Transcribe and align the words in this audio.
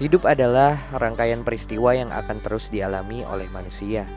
Hidup 0.00 0.24
adalah 0.24 0.80
rangkaian 0.96 1.44
peristiwa 1.44 1.92
yang 1.92 2.08
akan 2.08 2.40
terus 2.40 2.72
dialami 2.72 3.20
oleh 3.20 3.44
manusia. 3.52 4.08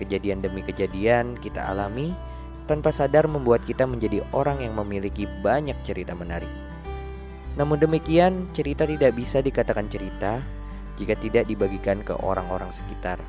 Kejadian 0.00 0.40
demi 0.40 0.64
kejadian 0.64 1.36
kita 1.36 1.60
alami 1.60 2.16
tanpa 2.64 2.88
sadar 2.88 3.28
membuat 3.28 3.60
kita 3.68 3.84
menjadi 3.84 4.24
orang 4.32 4.64
yang 4.64 4.72
memiliki 4.80 5.28
banyak 5.44 5.76
cerita 5.84 6.16
menarik. 6.16 6.48
Namun 7.60 7.76
demikian, 7.76 8.48
cerita 8.56 8.88
tidak 8.88 9.12
bisa 9.12 9.44
dikatakan 9.44 9.92
cerita 9.92 10.40
jika 10.96 11.12
tidak 11.20 11.44
dibagikan 11.52 12.00
ke 12.00 12.16
orang-orang 12.16 12.72
sekitar. 12.72 13.20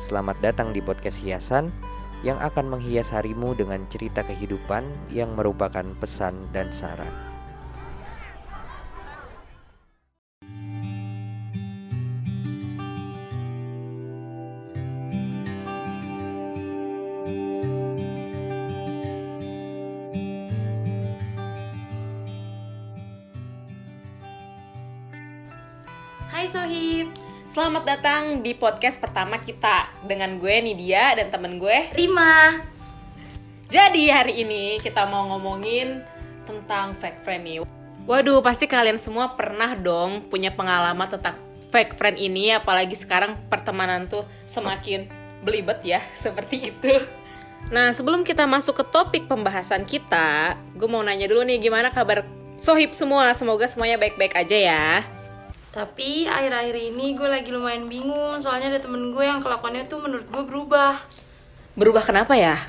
Selamat 0.00 0.40
datang 0.40 0.72
di 0.72 0.80
podcast 0.80 1.20
Hiasan 1.20 1.68
yang 2.24 2.40
akan 2.40 2.72
menghias 2.72 3.12
harimu 3.12 3.52
dengan 3.52 3.84
cerita 3.92 4.24
kehidupan 4.24 5.12
yang 5.12 5.36
merupakan 5.36 5.84
pesan 6.00 6.48
dan 6.56 6.72
saran. 6.72 7.31
Hai 26.42 26.50
Sohib. 26.50 27.06
Selamat 27.46 27.86
datang 27.86 28.42
di 28.42 28.50
podcast 28.58 28.98
pertama 28.98 29.38
kita 29.38 29.86
Dengan 30.02 30.42
gue 30.42 30.58
Nidia 30.58 31.14
dan 31.14 31.30
temen 31.30 31.54
gue 31.54 31.94
Rima. 31.94 32.58
Jadi 33.70 34.10
hari 34.10 34.42
ini 34.42 34.74
kita 34.82 35.06
mau 35.06 35.30
ngomongin 35.30 36.02
tentang 36.42 36.98
fake 36.98 37.22
friend 37.22 37.42
nih. 37.46 37.58
Waduh 38.10 38.42
pasti 38.42 38.66
kalian 38.66 38.98
semua 38.98 39.38
pernah 39.38 39.78
dong 39.78 40.26
punya 40.26 40.50
pengalaman 40.50 41.06
tentang 41.06 41.38
fake 41.70 41.94
friend 41.94 42.18
ini 42.18 42.50
Apalagi 42.58 42.98
sekarang 42.98 43.38
pertemanan 43.46 44.10
tuh 44.10 44.26
semakin 44.50 45.06
belibet 45.46 45.78
ya 45.86 46.02
seperti 46.26 46.74
itu. 46.74 47.06
Nah 47.70 47.94
sebelum 47.94 48.26
kita 48.26 48.50
masuk 48.50 48.82
ke 48.82 48.84
topik 48.90 49.30
pembahasan 49.30 49.86
kita 49.86 50.58
Gue 50.74 50.90
mau 50.90 51.06
nanya 51.06 51.30
dulu 51.30 51.46
nih 51.46 51.62
gimana 51.62 51.94
kabar 51.94 52.26
Sohib 52.58 52.98
semua? 52.98 53.30
Semoga 53.30 53.70
semuanya 53.70 53.94
baik-baik 53.94 54.34
aja 54.34 54.58
ya 54.58 55.06
Tapi 55.72 56.28
akhir-akhir 56.28 56.76
ini 56.76 57.16
gue 57.16 57.24
lagi 57.24 57.48
lumayan 57.48 57.88
bingung 57.88 58.36
Soalnya 58.44 58.76
ada 58.76 58.80
temen 58.84 59.08
gue 59.16 59.24
yang 59.24 59.40
kelakuannya 59.40 59.88
tuh 59.88 60.04
menurut 60.04 60.28
gue 60.28 60.44
berubah. 60.44 61.00
Berubah 61.80 62.04
kenapa 62.04 62.36
ya? 62.36 62.60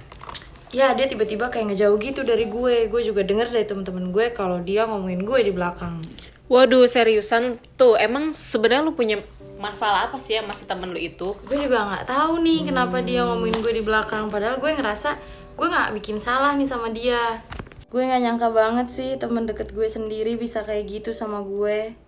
Ya 0.72 0.96
dia 0.96 1.12
tiba-tiba 1.12 1.52
kayak 1.52 1.76
ngejauh 1.76 2.00
gitu 2.00 2.24
dari 2.24 2.48
gue. 2.48 2.88
Gue 2.88 3.04
juga 3.04 3.28
denger 3.28 3.52
dari 3.52 3.68
temen-temen 3.68 4.08
gue 4.16 4.32
kalau 4.32 4.64
dia 4.64 4.88
ngomongin 4.88 5.28
gue 5.28 5.40
di 5.44 5.52
belakang. 5.52 6.00
Waduh 6.48 6.88
seriusan? 6.88 7.60
Tuh 7.76 8.00
emang 8.00 8.40
sebenarnya 8.40 8.88
lu 8.88 8.96
punya 8.96 9.20
masalah 9.60 10.08
apa 10.08 10.16
sih 10.16 10.40
ya 10.40 10.42
masih 10.48 10.64
temen 10.64 10.96
lu 10.96 11.00
itu? 11.00 11.36
Gue 11.44 11.60
juga 11.60 11.84
nggak 11.84 12.08
tahu 12.08 12.40
nih 12.40 12.72
kenapa 12.72 13.04
dia 13.04 13.28
ngomongin 13.28 13.60
gue 13.60 13.74
di 13.76 13.84
belakang. 13.84 14.32
Padahal 14.32 14.64
gue 14.64 14.72
ngerasa 14.80 15.20
gue 15.60 15.68
nggak 15.68 15.92
bikin 16.00 16.24
salah 16.24 16.56
nih 16.56 16.72
sama 16.72 16.88
dia. 16.88 17.44
Gue 17.92 18.08
nggak 18.08 18.22
nyangka 18.24 18.48
banget 18.48 18.88
sih 18.96 19.20
temen 19.20 19.44
deket 19.44 19.76
gue 19.76 19.92
sendiri 19.92 20.40
bisa 20.40 20.64
kayak 20.64 20.88
gitu 20.88 21.12
sama 21.12 21.44
gue 21.44 22.00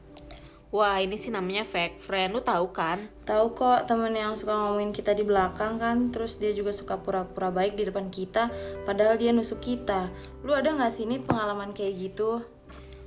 Wah 0.76 1.00
ini 1.00 1.16
sih 1.16 1.32
namanya 1.32 1.64
fake 1.64 2.04
friend, 2.04 2.36
lu 2.36 2.44
tahu 2.44 2.76
kan? 2.76 3.08
Tahu 3.24 3.56
kok 3.56 3.88
temen 3.88 4.12
yang 4.12 4.36
suka 4.36 4.52
ngomongin 4.52 4.92
kita 4.92 5.16
di 5.16 5.24
belakang 5.24 5.80
kan. 5.80 6.12
Terus 6.12 6.36
dia 6.36 6.52
juga 6.52 6.76
suka 6.76 7.00
pura-pura 7.00 7.48
baik 7.48 7.80
di 7.80 7.88
depan 7.88 8.12
kita 8.12 8.52
Padahal 8.84 9.16
dia 9.16 9.32
nusuk 9.32 9.64
kita. 9.64 10.12
Lu 10.44 10.52
ada 10.52 10.76
gak 10.76 10.92
sih 10.92 11.08
nih 11.08 11.24
pengalaman 11.24 11.72
kayak 11.72 11.96
gitu? 11.96 12.44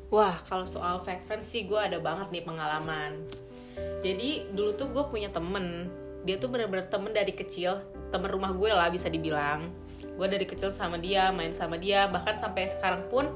Wah 0.09 0.33
kalau 0.49 0.65
soal 0.65 0.97
fake 1.05 1.29
friend 1.29 1.45
sih 1.45 1.69
gue 1.69 1.77
ada 1.77 2.01
banget 2.01 2.33
nih 2.33 2.41
pengalaman. 2.49 3.21
Jadi 4.01 4.49
dulu 4.57 4.73
tuh 4.73 4.89
gue 4.89 5.05
punya 5.05 5.29
temen. 5.29 5.93
Dia 6.25 6.41
tuh 6.41 6.49
bener-bener 6.49 6.89
temen 6.89 7.13
dari 7.13 7.37
kecil. 7.37 7.85
Temen 8.09 8.33
rumah 8.33 8.57
gue 8.57 8.73
lah 8.73 8.89
bisa 8.89 9.13
dibilang. 9.13 9.69
Gue 10.17 10.25
dari 10.25 10.49
kecil 10.49 10.73
sama 10.73 10.97
dia, 10.97 11.29
main 11.37 11.53
sama 11.53 11.77
dia. 11.77 12.09
Bahkan 12.09 12.33
sampai 12.33 12.65
sekarang 12.65 13.05
pun 13.13 13.29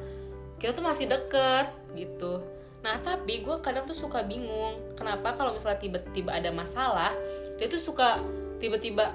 kita 0.57 0.73
tuh 0.73 0.89
masih 0.89 1.13
deket 1.13 1.69
gitu 1.93 2.52
Nah 2.83 2.99
tapi 2.99 3.47
gue 3.47 3.57
kadang 3.63 3.87
tuh 3.87 3.95
suka 3.95 4.27
bingung 4.27 4.79
Kenapa 4.99 5.39
kalau 5.39 5.55
misalnya 5.55 5.79
tiba-tiba 5.79 6.35
ada 6.35 6.51
masalah 6.51 7.15
Dia 7.57 7.71
tuh 7.71 7.79
suka 7.79 8.19
tiba-tiba 8.59 9.15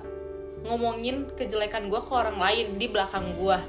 ngomongin 0.63 1.27
kejelekan 1.35 1.91
gue 1.91 1.99
ke 1.99 2.11
orang 2.15 2.39
lain 2.39 2.79
di 2.79 2.87
belakang 2.87 3.35
gue 3.35 3.59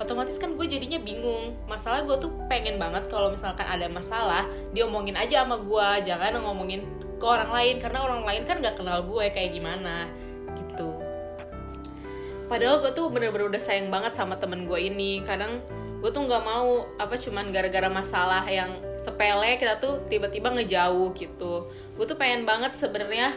Otomatis 0.00 0.40
kan 0.40 0.56
gue 0.56 0.64
jadinya 0.64 0.96
bingung. 0.96 1.52
Masalah 1.68 2.08
gue 2.08 2.16
tuh 2.16 2.32
pengen 2.48 2.80
banget 2.80 3.12
kalau 3.12 3.28
misalkan 3.28 3.68
ada 3.68 3.84
masalah 3.90 4.48
Diomongin 4.72 5.18
aja 5.18 5.44
sama 5.44 5.60
gue 5.60 5.88
Jangan 6.08 6.40
ngomongin 6.40 6.86
ke 7.20 7.26
orang 7.26 7.52
lain 7.52 7.76
Karena 7.82 8.06
orang 8.08 8.24
lain 8.24 8.42
kan 8.48 8.64
gak 8.64 8.80
kenal 8.80 9.04
gue 9.04 9.28
kayak 9.28 9.52
gimana? 9.52 10.08
Gitu. 10.56 11.10
Padahal 12.50 12.82
gue 12.82 12.90
tuh 12.90 13.06
bener-bener 13.14 13.46
udah 13.46 13.62
sayang 13.62 13.94
banget 13.94 14.10
sama 14.10 14.34
temen 14.34 14.66
gue 14.66 14.74
ini. 14.74 15.22
Kadang 15.22 15.62
gue 16.00 16.08
tuh 16.08 16.24
nggak 16.24 16.44
mau 16.44 16.88
apa 16.96 17.12
cuman 17.20 17.52
gara-gara 17.52 17.92
masalah 17.92 18.40
yang 18.48 18.72
sepele 18.96 19.60
kita 19.60 19.76
tuh 19.76 20.00
tiba-tiba 20.08 20.48
ngejauh 20.48 21.12
gitu. 21.12 21.68
Gue 21.96 22.04
tuh 22.08 22.16
pengen 22.16 22.48
banget 22.48 22.72
sebenarnya 22.72 23.36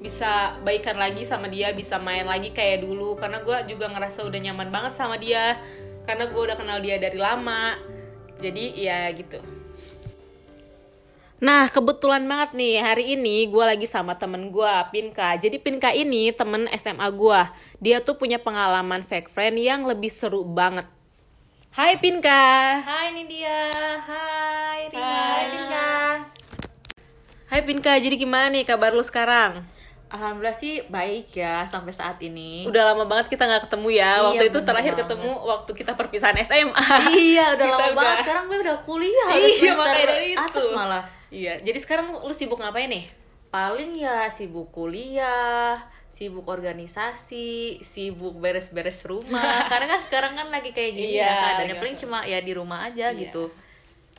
bisa 0.00 0.56
baikan 0.64 0.96
lagi 0.96 1.28
sama 1.28 1.52
dia 1.52 1.76
bisa 1.76 2.00
main 2.00 2.24
lagi 2.24 2.56
kayak 2.56 2.88
dulu. 2.88 3.20
Karena 3.20 3.44
gue 3.44 3.52
juga 3.68 3.92
ngerasa 3.92 4.24
udah 4.24 4.40
nyaman 4.40 4.72
banget 4.72 4.96
sama 4.96 5.20
dia. 5.20 5.60
Karena 6.08 6.32
gue 6.32 6.40
udah 6.40 6.56
kenal 6.56 6.80
dia 6.80 6.96
dari 6.96 7.20
lama. 7.20 7.76
Jadi 8.40 8.80
ya 8.80 9.04
gitu. 9.12 9.36
Nah 11.40 11.68
kebetulan 11.68 12.24
banget 12.24 12.52
nih 12.56 12.80
hari 12.80 13.16
ini 13.16 13.48
gue 13.48 13.64
lagi 13.64 13.84
sama 13.84 14.16
temen 14.16 14.48
gue 14.48 14.72
Pinka. 14.88 15.36
Jadi 15.36 15.60
Pinka 15.60 15.92
ini 15.92 16.32
temen 16.32 16.68
SMA 16.76 17.08
gue 17.16 17.40
Dia 17.80 18.04
tuh 18.04 18.20
punya 18.20 18.36
pengalaman 18.36 19.00
fake 19.04 19.32
friend 19.32 19.56
yang 19.56 19.88
lebih 19.88 20.12
seru 20.12 20.44
banget 20.44 20.84
Hai 21.70 21.96
Pinka. 21.96 22.78
Hai 22.80 23.14
Nidia. 23.14 23.70
Hai 24.02 24.90
Rima. 24.90 25.06
Hai, 25.06 25.44
Pinka 25.48 25.88
Hai 27.46 27.60
Pinka, 27.62 27.92
jadi 27.96 28.14
gimana 28.16 28.46
nih 28.48 28.62
kabar 28.64 28.90
lu 28.90 29.02
sekarang? 29.02 29.62
Alhamdulillah 30.10 30.50
sih 30.52 30.82
baik 30.88 31.30
ya 31.32 31.62
sampai 31.64 31.94
saat 31.94 32.18
ini. 32.20 32.66
Udah 32.66 32.82
lama 32.84 33.06
banget 33.06 33.30
kita 33.30 33.46
nggak 33.46 33.70
ketemu 33.70 33.88
ya. 33.92 34.02
Iya, 34.10 34.22
waktu 34.24 34.44
itu 34.44 34.58
terakhir 34.60 34.92
banget. 34.92 35.06
ketemu 35.06 35.30
waktu 35.40 35.70
kita 35.72 35.92
perpisahan 35.94 36.36
SMA. 36.40 36.82
iya, 37.12 37.54
udah 37.54 37.62
Kita 37.64 37.74
lama 37.78 37.86
udah- 37.86 37.94
banget. 37.96 38.18
Sekarang 38.20 38.44
gue 38.46 38.58
udah 38.60 38.76
kuliah. 38.82 39.28
Iya, 39.30 39.70
makanya 39.72 40.06
dari 40.08 40.26
itu. 40.28 40.42
Atas 40.42 40.64
malah. 40.72 41.04
Iya, 41.30 41.52
jadi 41.62 41.78
sekarang 41.78 42.06
lu 42.16 42.34
sibuk 42.34 42.58
ngapain 42.58 42.90
nih? 42.90 43.06
Paling 43.48 43.94
ya 43.94 44.26
sibuk 44.26 44.70
kuliah, 44.70 45.78
sibuk 46.10 46.44
organisasi, 46.44 47.78
sibuk 47.80 48.34
beres-beres 48.36 49.06
rumah. 49.06 49.40
Karena 49.72 49.86
kan 49.88 50.00
sekarang 50.02 50.32
kan 50.34 50.50
lagi 50.50 50.74
kayak 50.74 50.92
gini 50.92 51.16
Iya, 51.16 51.24
ya 51.24 51.32
keadaannya 51.32 51.66
lagi 51.70 51.80
paling 51.80 51.96
cuma 51.96 52.18
ya 52.26 52.38
di 52.38 52.52
rumah 52.52 52.78
aja 52.84 53.08
Iya. 53.08 53.20
gitu. 53.24 53.46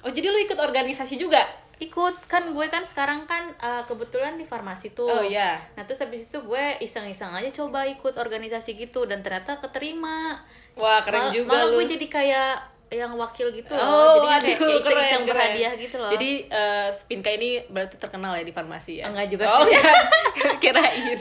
Oh, 0.02 0.10
jadi 0.10 0.28
lu 0.28 0.40
ikut 0.40 0.58
organisasi 0.58 1.20
juga? 1.20 1.44
Ikut 1.78 2.26
kan 2.26 2.50
gue 2.50 2.66
kan 2.68 2.86
sekarang 2.86 3.26
kan 3.26 3.54
uh, 3.58 3.84
kebetulan 3.84 4.34
di 4.34 4.46
farmasi 4.46 4.94
tuh. 4.94 5.06
Oh 5.06 5.22
iya. 5.22 5.58
Nah 5.76 5.84
terus 5.84 6.00
habis 6.00 6.26
itu 6.26 6.38
gue 6.40 6.64
iseng-iseng 6.80 7.30
aja 7.32 7.50
coba 7.52 7.86
ikut 7.86 8.16
organisasi 8.16 8.78
gitu 8.78 9.06
dan 9.06 9.22
ternyata 9.22 9.58
keterima. 9.58 10.42
Wah, 10.74 11.04
keren 11.04 11.28
Mal- 11.28 11.34
juga 11.34 11.52
malah 11.52 11.68
lu. 11.70 11.82
gue 11.82 11.98
jadi 11.98 12.08
kayak 12.08 12.52
yang 12.92 13.16
wakil 13.16 13.48
gitu 13.56 13.72
loh 13.72 13.88
Oh, 13.88 14.14
jadi 14.20 14.28
kan 14.28 14.36
aduh, 14.36 14.48
kayak 14.52 14.80
iseng-iseng 14.84 15.24
berhadiah 15.24 15.74
gitu 15.80 15.96
loh 15.96 16.12
Jadi 16.12 16.44
eh, 16.44 16.88
Spinka 16.92 17.32
ini 17.32 17.64
berarti 17.72 17.96
terkenal 17.96 18.36
ya 18.36 18.44
di 18.44 18.52
farmasi 18.52 19.00
ya? 19.00 19.08
Enggak 19.08 19.32
juga 19.32 19.44
oh, 19.48 19.64
sih. 19.64 19.72
enggak. 19.72 19.96
Kirain. 20.64 21.20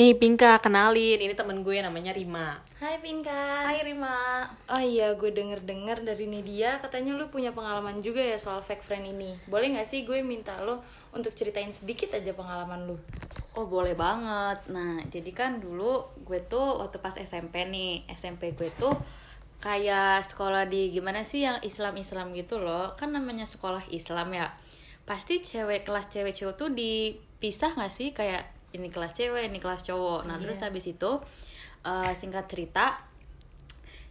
Nih 0.00 0.16
Pinka, 0.16 0.56
kenalin. 0.64 1.20
Ini 1.20 1.36
temen 1.36 1.60
gue 1.60 1.76
namanya 1.76 2.16
Rima. 2.16 2.56
Hai 2.80 2.96
Pinka 3.04 3.68
Hai 3.68 3.84
Rima 3.84 4.48
Oh 4.72 4.80
iya, 4.80 5.12
gue 5.12 5.28
denger-dengar 5.28 6.00
dari 6.00 6.24
Nidia 6.24 6.80
katanya 6.80 7.20
lu 7.20 7.28
punya 7.28 7.52
pengalaman 7.52 8.00
juga 8.00 8.24
ya 8.24 8.40
soal 8.40 8.64
fake 8.64 8.80
friend 8.80 9.12
ini. 9.12 9.36
Boleh 9.44 9.76
gak 9.76 9.84
sih 9.84 10.08
gue 10.08 10.24
minta 10.24 10.56
lo 10.64 10.80
untuk 11.12 11.36
ceritain 11.36 11.68
sedikit 11.68 12.16
aja 12.16 12.32
pengalaman 12.32 12.88
lu? 12.88 12.96
Oh 13.52 13.68
boleh 13.68 13.92
banget 13.92 14.72
Nah 14.72 15.04
jadi 15.12 15.36
kan 15.36 15.60
dulu 15.60 16.00
gue 16.24 16.48
tuh 16.48 16.80
waktu 16.80 16.96
pas 16.96 17.12
SMP 17.20 17.68
nih 17.68 18.08
SMP 18.08 18.56
gue 18.56 18.72
tuh 18.80 18.96
kayak 19.60 20.24
sekolah 20.24 20.64
di 20.64 20.96
gimana 20.96 21.28
sih 21.28 21.44
yang 21.44 21.60
Islam-Islam 21.60 22.32
gitu 22.32 22.56
loh 22.56 22.96
Kan 22.96 23.12
namanya 23.12 23.44
sekolah 23.44 23.84
Islam 23.92 24.32
ya 24.32 24.48
Pasti 25.04 25.44
cewek 25.44 25.84
kelas 25.84 26.08
cewek 26.08 26.32
cowok 26.32 26.56
tuh 26.56 26.72
dipisah 26.72 27.76
gak 27.76 27.92
sih 27.92 28.16
kayak 28.16 28.59
ini 28.76 28.88
kelas 28.88 29.12
cewek 29.16 29.50
ini 29.50 29.58
kelas 29.58 29.82
cowok 29.86 30.26
Nah 30.28 30.36
terus 30.38 30.58
habis 30.62 30.86
itu 30.86 31.10
eh, 31.86 32.12
singkat 32.14 32.46
cerita 32.46 33.10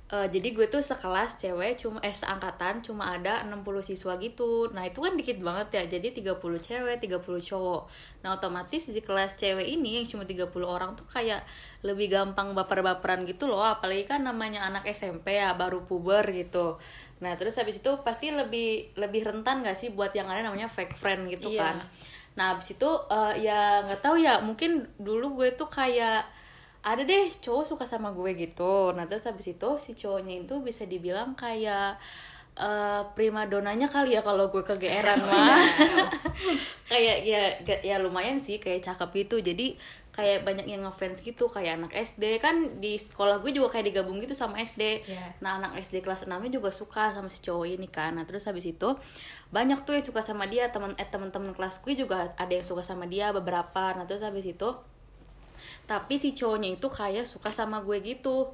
Eh, 0.09 0.25
jadi 0.33 0.57
gue 0.57 0.65
tuh 0.65 0.81
sekelas 0.81 1.37
cewek 1.37 1.85
cuma 1.85 2.01
eh 2.01 2.09
seangkatan 2.09 2.81
cuma 2.81 3.13
ada 3.13 3.45
60 3.45 3.85
siswa 3.85 4.17
gitu. 4.17 4.65
Nah, 4.73 4.89
itu 4.89 5.05
kan 5.05 5.13
dikit 5.13 5.37
banget 5.37 5.69
ya. 5.77 5.83
Jadi 5.85 6.17
30 6.17 6.57
cewek, 6.57 6.97
30 6.97 7.37
cowok. 7.37 7.81
Nah, 8.25 8.33
otomatis 8.33 8.89
di 8.89 9.05
kelas 9.05 9.37
cewek 9.37 9.69
ini 9.69 10.01
yang 10.01 10.09
cuma 10.09 10.25
30 10.25 10.65
orang 10.65 10.97
tuh 10.97 11.05
kayak 11.13 11.45
lebih 11.85 12.09
gampang 12.09 12.57
baper-baperan 12.57 13.21
gitu 13.29 13.45
loh. 13.53 13.61
Apalagi 13.61 14.09
kan 14.09 14.25
namanya 14.25 14.65
anak 14.65 14.89
SMP 14.89 15.37
ya, 15.37 15.53
baru 15.53 15.85
puber 15.85 16.25
gitu. 16.33 16.81
Nah, 17.21 17.37
terus 17.37 17.61
habis 17.61 17.77
itu 17.77 17.93
pasti 18.01 18.33
lebih 18.33 18.97
lebih 18.97 19.21
rentan 19.29 19.61
gak 19.61 19.77
sih 19.77 19.93
buat 19.93 20.09
yang 20.17 20.25
ada 20.25 20.41
namanya 20.41 20.73
fake 20.73 20.97
friend 20.97 21.29
gitu 21.29 21.53
Iya. 21.53 21.61
kan. 21.61 21.75
Nah, 22.39 22.55
habis 22.55 22.71
itu 22.71 22.87
eh, 23.11 23.43
ya 23.43 23.83
nggak 23.83 23.99
tahu 23.99 24.15
ya, 24.23 24.39
mungkin 24.39 24.87
dulu 24.95 25.35
gue 25.43 25.59
tuh 25.59 25.67
kayak 25.67 26.23
ada 26.79 27.03
deh 27.03 27.27
cowok 27.43 27.65
suka 27.67 27.83
sama 27.83 28.15
gue 28.15 28.31
gitu. 28.39 28.95
Nah 28.95 29.03
terus 29.03 29.27
habis 29.27 29.51
itu 29.51 29.69
si 29.83 29.91
cowoknya 29.99 30.47
itu 30.47 30.55
bisa 30.63 30.87
dibilang 30.87 31.35
kayak 31.35 31.99
eh 32.59 33.01
prima 33.15 33.47
donanya 33.47 33.87
kali 33.91 34.15
ya 34.15 34.21
kalau 34.23 34.47
gue 34.51 34.63
kegeeran 34.63 35.19
mah. 35.27 35.59
Kayak 36.91 37.17
ya 37.27 37.41
ya 37.83 37.95
lumayan 38.01 38.39
sih 38.39 38.57
kayak 38.63 38.83
cakep 38.83 39.27
gitu. 39.27 39.37
Jadi 39.43 39.75
kayak 40.19 40.43
banyak 40.43 40.67
yang 40.67 40.83
ngefans 40.83 41.23
gitu 41.23 41.47
kayak 41.47 41.79
anak 41.79 41.95
SD 41.95 42.43
kan 42.43 42.83
di 42.83 42.99
sekolah 42.99 43.39
gue 43.39 43.55
juga 43.55 43.71
kayak 43.79 43.95
digabung 43.95 44.19
gitu 44.19 44.35
sama 44.35 44.59
SD 44.59 45.07
Iya. 45.07 45.39
nah 45.39 45.55
anak 45.55 45.79
SD 45.79 46.03
kelas 46.03 46.27
6 46.27 46.35
nya 46.35 46.51
juga 46.51 46.75
suka 46.75 47.15
sama 47.15 47.31
si 47.31 47.39
cowok 47.39 47.65
ini 47.71 47.87
kan 47.87 48.19
nah 48.19 48.27
terus 48.27 48.43
habis 48.43 48.67
itu 48.67 48.99
banyak 49.55 49.79
tuh 49.87 49.95
yang 49.95 50.03
suka 50.03 50.19
sama 50.19 50.43
dia 50.51 50.67
teman 50.67 50.91
eh 50.99 51.07
teman-teman 51.07 51.55
kelas 51.55 51.79
gue 51.79 51.95
juga 51.95 52.35
ada 52.35 52.51
yang 52.51 52.67
suka 52.67 52.83
sama 52.83 53.07
dia 53.07 53.31
beberapa 53.31 53.95
nah 53.95 54.03
terus 54.03 54.19
habis 54.19 54.43
itu 54.43 54.75
tapi 55.87 56.19
si 56.19 56.35
cowoknya 56.35 56.75
itu 56.75 56.87
kayak 56.91 57.23
suka 57.23 57.55
sama 57.55 57.79
gue 57.79 57.95
gitu 58.03 58.51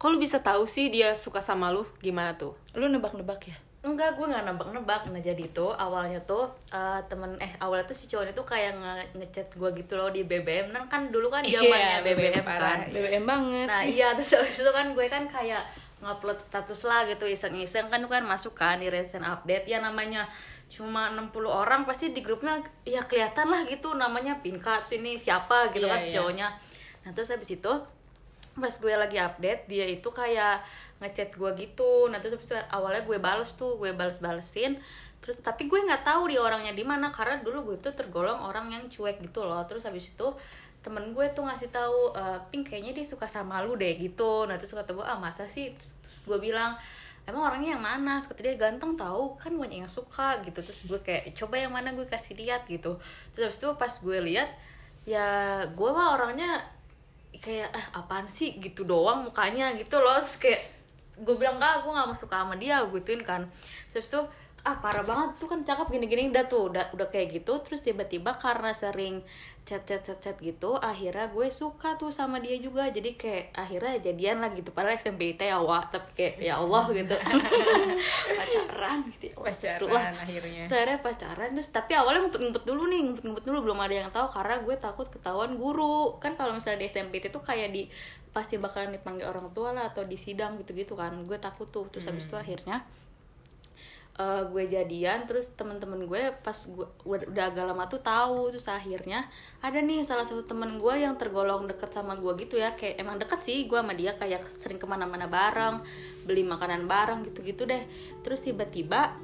Kok 0.00 0.08
lu 0.08 0.16
bisa 0.16 0.40
tahu 0.40 0.64
sih 0.64 0.88
dia 0.88 1.12
suka 1.12 1.44
sama 1.44 1.68
lu? 1.68 1.84
Gimana 2.00 2.32
tuh? 2.32 2.56
Lu 2.72 2.88
nebak-nebak 2.88 3.52
ya? 3.52 3.56
Enggak 3.80 4.12
gue 4.12 4.26
nggak 4.26 4.44
nebak-nebak 4.44 5.08
nah 5.08 5.18
jadi 5.18 5.44
tuh 5.50 5.72
awalnya 5.72 6.20
tuh 6.22 6.44
eh, 6.68 7.00
temen 7.08 7.32
eh 7.38 7.48
awalnya 7.58 7.88
tuh 7.88 7.96
si 7.96 8.04
cowoknya 8.06 8.32
tuh 8.32 8.44
kayak 8.44 8.76
nge 8.76 8.92
ngechat 9.16 9.48
gue 9.50 9.70
gitu 9.74 9.96
loh 9.96 10.08
di 10.08 10.20
BBM 10.20 10.68
nah 10.70 10.84
kan 10.84 11.08
dulu 11.08 11.28
kan 11.28 11.40
zamannya 11.40 11.96
Iya, 11.96 12.04
BBM, 12.04 12.34
BBM 12.36 12.44
kan. 12.44 12.78
BBM 12.88 13.24
banget. 13.24 13.66
nah 13.66 13.80
iya 13.80 14.12
terus 14.12 14.36
habis 14.36 14.58
itu 14.58 14.68
kan 14.68 14.92
gue 14.92 15.06
kan 15.08 15.24
kayak 15.26 15.64
ngupload 15.98 16.36
status 16.38 16.84
lah 16.84 17.04
gitu 17.04 17.24
iseng-iseng 17.24 17.88
kan 17.88 18.00
kan 18.02 18.24
masuk 18.24 18.52
kan 18.52 18.76
di 18.76 18.88
recent 18.88 19.20
update 19.20 19.64
ya 19.64 19.80
namanya 19.80 20.28
cuma 20.68 21.08
60 21.10 21.32
orang 21.44 21.82
pasti 21.82 22.12
di 22.12 22.20
grupnya 22.20 22.56
ya 22.84 23.02
kelihatan 23.02 23.48
lah 23.48 23.64
gitu 23.64 23.92
namanya 23.92 24.38
Pinka 24.38 24.80
terus 24.80 24.96
ini 24.96 25.16
siapa 25.16 25.72
gitu 25.72 25.84
Iya, 25.84 25.92
kan 25.92 26.00
iya. 26.00 26.12
cowoknya 26.14 26.48
nah 27.00 27.10
terus 27.10 27.28
habis 27.28 27.48
itu 27.50 27.72
pas 28.56 28.74
gue 28.74 28.94
lagi 28.94 29.18
update 29.20 29.70
dia 29.70 29.86
itu 29.86 30.08
kayak 30.10 30.64
ngechat 31.00 31.34
gue 31.34 31.50
gitu. 31.56 32.06
Nah 32.12 32.20
terus 32.20 32.38
itu 32.40 32.56
awalnya 32.70 33.02
gue 33.06 33.18
bales 33.18 33.50
tuh 33.56 33.80
gue 33.80 33.90
bales-balesin. 33.96 34.78
Terus 35.20 35.36
tapi 35.40 35.68
gue 35.68 35.80
nggak 35.80 36.04
tahu 36.04 36.32
dia 36.32 36.40
orangnya 36.40 36.72
di 36.72 36.84
mana 36.84 37.12
karena 37.12 37.40
dulu 37.44 37.72
gue 37.72 37.76
tuh 37.80 37.92
tergolong 37.92 38.40
orang 38.40 38.72
yang 38.72 38.84
cuek 38.88 39.20
gitu 39.20 39.44
loh. 39.44 39.60
Terus 39.68 39.84
habis 39.84 40.12
itu 40.12 40.28
temen 40.80 41.12
gue 41.12 41.26
tuh 41.36 41.44
ngasih 41.44 41.68
tahu 41.68 42.16
e, 42.16 42.22
pink 42.48 42.72
kayaknya 42.72 42.96
dia 42.96 43.04
suka 43.04 43.28
sama 43.28 43.60
lu 43.64 43.76
deh 43.76 43.96
gitu. 44.00 44.48
Nah 44.48 44.56
terus 44.56 44.72
kata 44.72 44.92
gue 44.96 45.04
ah 45.04 45.20
masa 45.20 45.48
sih? 45.48 45.72
Terus, 45.76 45.92
terus 46.04 46.18
gue 46.24 46.38
bilang 46.40 46.76
emang 47.28 47.52
orangnya 47.52 47.76
yang 47.76 47.84
mana? 47.84 48.20
Kata 48.24 48.40
dia 48.40 48.56
ganteng 48.56 48.96
tahu 48.96 49.36
kan 49.40 49.52
banyak 49.56 49.84
yang 49.84 49.92
suka 49.92 50.40
gitu. 50.44 50.60
Terus 50.64 50.80
gue 50.88 51.00
kayak 51.00 51.36
coba 51.36 51.56
yang 51.60 51.72
mana 51.72 51.92
gue 51.92 52.08
kasih 52.08 52.36
lihat 52.36 52.64
gitu. 52.68 52.96
Terus 53.32 53.52
habis 53.52 53.58
itu 53.60 53.68
pas 53.76 53.92
gue 53.92 54.18
lihat 54.24 54.48
ya 55.08 55.28
gue 55.68 55.90
mah 55.92 56.16
orangnya 56.16 56.60
kayak 57.38 57.70
ah 57.70 58.02
apaan 58.02 58.26
sih? 58.32 58.58
Gitu 58.58 58.82
doang 58.82 59.28
mukanya 59.28 59.76
gitu 59.78 60.02
loh. 60.02 60.18
Terus 60.24 60.36
kayak 60.42 60.62
gue 61.20 61.34
bilang 61.36 61.60
enggak 61.60 61.84
gue 61.84 61.92
gak 61.92 62.08
mau 62.08 62.16
suka 62.16 62.36
sama 62.42 62.54
dia 62.58 62.82
gue 62.82 62.98
gituin 62.98 63.22
kan. 63.22 63.46
Terus 63.94 64.10
tuh 64.10 64.24
ah 64.60 64.76
parah 64.76 65.00
banget 65.06 65.40
tuh 65.40 65.48
kan 65.48 65.60
cakep 65.62 65.86
gini-gini. 65.94 66.32
Udah 66.34 66.44
tuh 66.50 66.72
udah, 66.72 66.90
udah 66.96 67.06
kayak 67.12 67.40
gitu. 67.40 67.52
Terus 67.62 67.80
tiba-tiba 67.84 68.34
karena 68.34 68.74
sering 68.74 69.22
chat 69.70 69.86
chat 69.86 70.02
chat 70.02 70.18
chat 70.18 70.34
gitu 70.42 70.74
akhirnya 70.82 71.30
gue 71.30 71.46
suka 71.46 71.94
tuh 71.94 72.10
sama 72.10 72.42
dia 72.42 72.58
juga. 72.58 72.90
Jadi 72.90 73.14
kayak 73.14 73.54
akhirnya 73.54 74.02
jadian 74.02 74.42
lah 74.42 74.50
gitu. 74.50 74.74
Padahal 74.74 74.98
SMP 74.98 75.38
itu 75.38 75.46
ya 75.46 75.62
Wak. 75.62 75.94
tapi 75.94 76.10
kayak 76.18 76.34
ya 76.42 76.58
Allah 76.58 76.90
gitu. 76.90 77.14
Pacaran 78.42 78.98
gitu. 79.06 79.30
Ya. 79.30 79.34
Pacaran 79.38 80.14
akhirnya. 80.18 80.62
Terus 80.66 80.74
akhirnya 80.74 80.98
pacaran. 80.98 81.48
Terus 81.54 81.70
tapi 81.70 81.92
awalnya 81.94 82.26
ngumpet-ngumpet 82.26 82.64
dulu 82.66 82.82
nih. 82.90 83.00
Ngumpet-ngumpet 83.06 83.44
dulu. 83.46 83.58
Belum 83.70 83.78
ada 83.78 83.94
yang 83.94 84.10
tahu 84.10 84.26
karena 84.26 84.54
gue 84.66 84.74
takut 84.74 85.06
ketahuan 85.06 85.54
guru. 85.54 86.18
Kan 86.18 86.34
kalau 86.34 86.50
misalnya 86.50 86.82
di 86.82 86.90
SMP 86.90 87.22
itu 87.22 87.38
kayak 87.38 87.70
di 87.70 87.86
pasti 88.34 88.58
bakalan 88.58 88.90
dipanggil 88.90 89.30
orang 89.30 89.54
tua 89.54 89.70
lah 89.70 89.94
atau 89.94 90.02
di 90.02 90.18
sidang 90.18 90.58
gitu-gitu 90.58 90.98
kan. 90.98 91.14
Gue 91.30 91.38
takut 91.38 91.70
tuh. 91.70 91.86
Terus 91.94 92.10
habis 92.10 92.26
itu 92.26 92.34
akhirnya 92.34 92.82
eh, 94.18 94.42
gue 94.50 94.64
jadian 94.66 95.28
terus 95.28 95.52
teman-teman 95.54 96.08
gue 96.08 96.34
pas 96.42 96.56
gue 96.56 96.86
udah, 97.06 97.44
agak 97.50 97.64
lama 97.68 97.86
tuh 97.86 98.02
tahu 98.02 98.50
terus 98.50 98.66
akhirnya 98.66 99.28
ada 99.62 99.78
nih 99.78 100.02
salah 100.02 100.26
satu 100.26 100.42
teman 100.42 100.80
gue 100.82 100.94
yang 100.98 101.14
tergolong 101.14 101.68
deket 101.70 101.94
sama 101.94 102.18
gue 102.18 102.32
gitu 102.42 102.58
ya 102.58 102.74
kayak 102.74 102.98
emang 102.98 103.16
deket 103.22 103.40
sih 103.46 103.70
gue 103.70 103.78
sama 103.78 103.94
dia 103.94 104.18
kayak 104.18 104.44
sering 104.58 104.80
ke 104.80 104.86
mana-mana 104.88 105.30
bareng 105.30 105.80
beli 106.24 106.44
makanan 106.44 106.84
bareng 106.86 107.26
gitu-gitu 107.26 107.66
deh. 107.66 107.82
Terus 108.22 108.40
tiba-tiba 108.44 109.16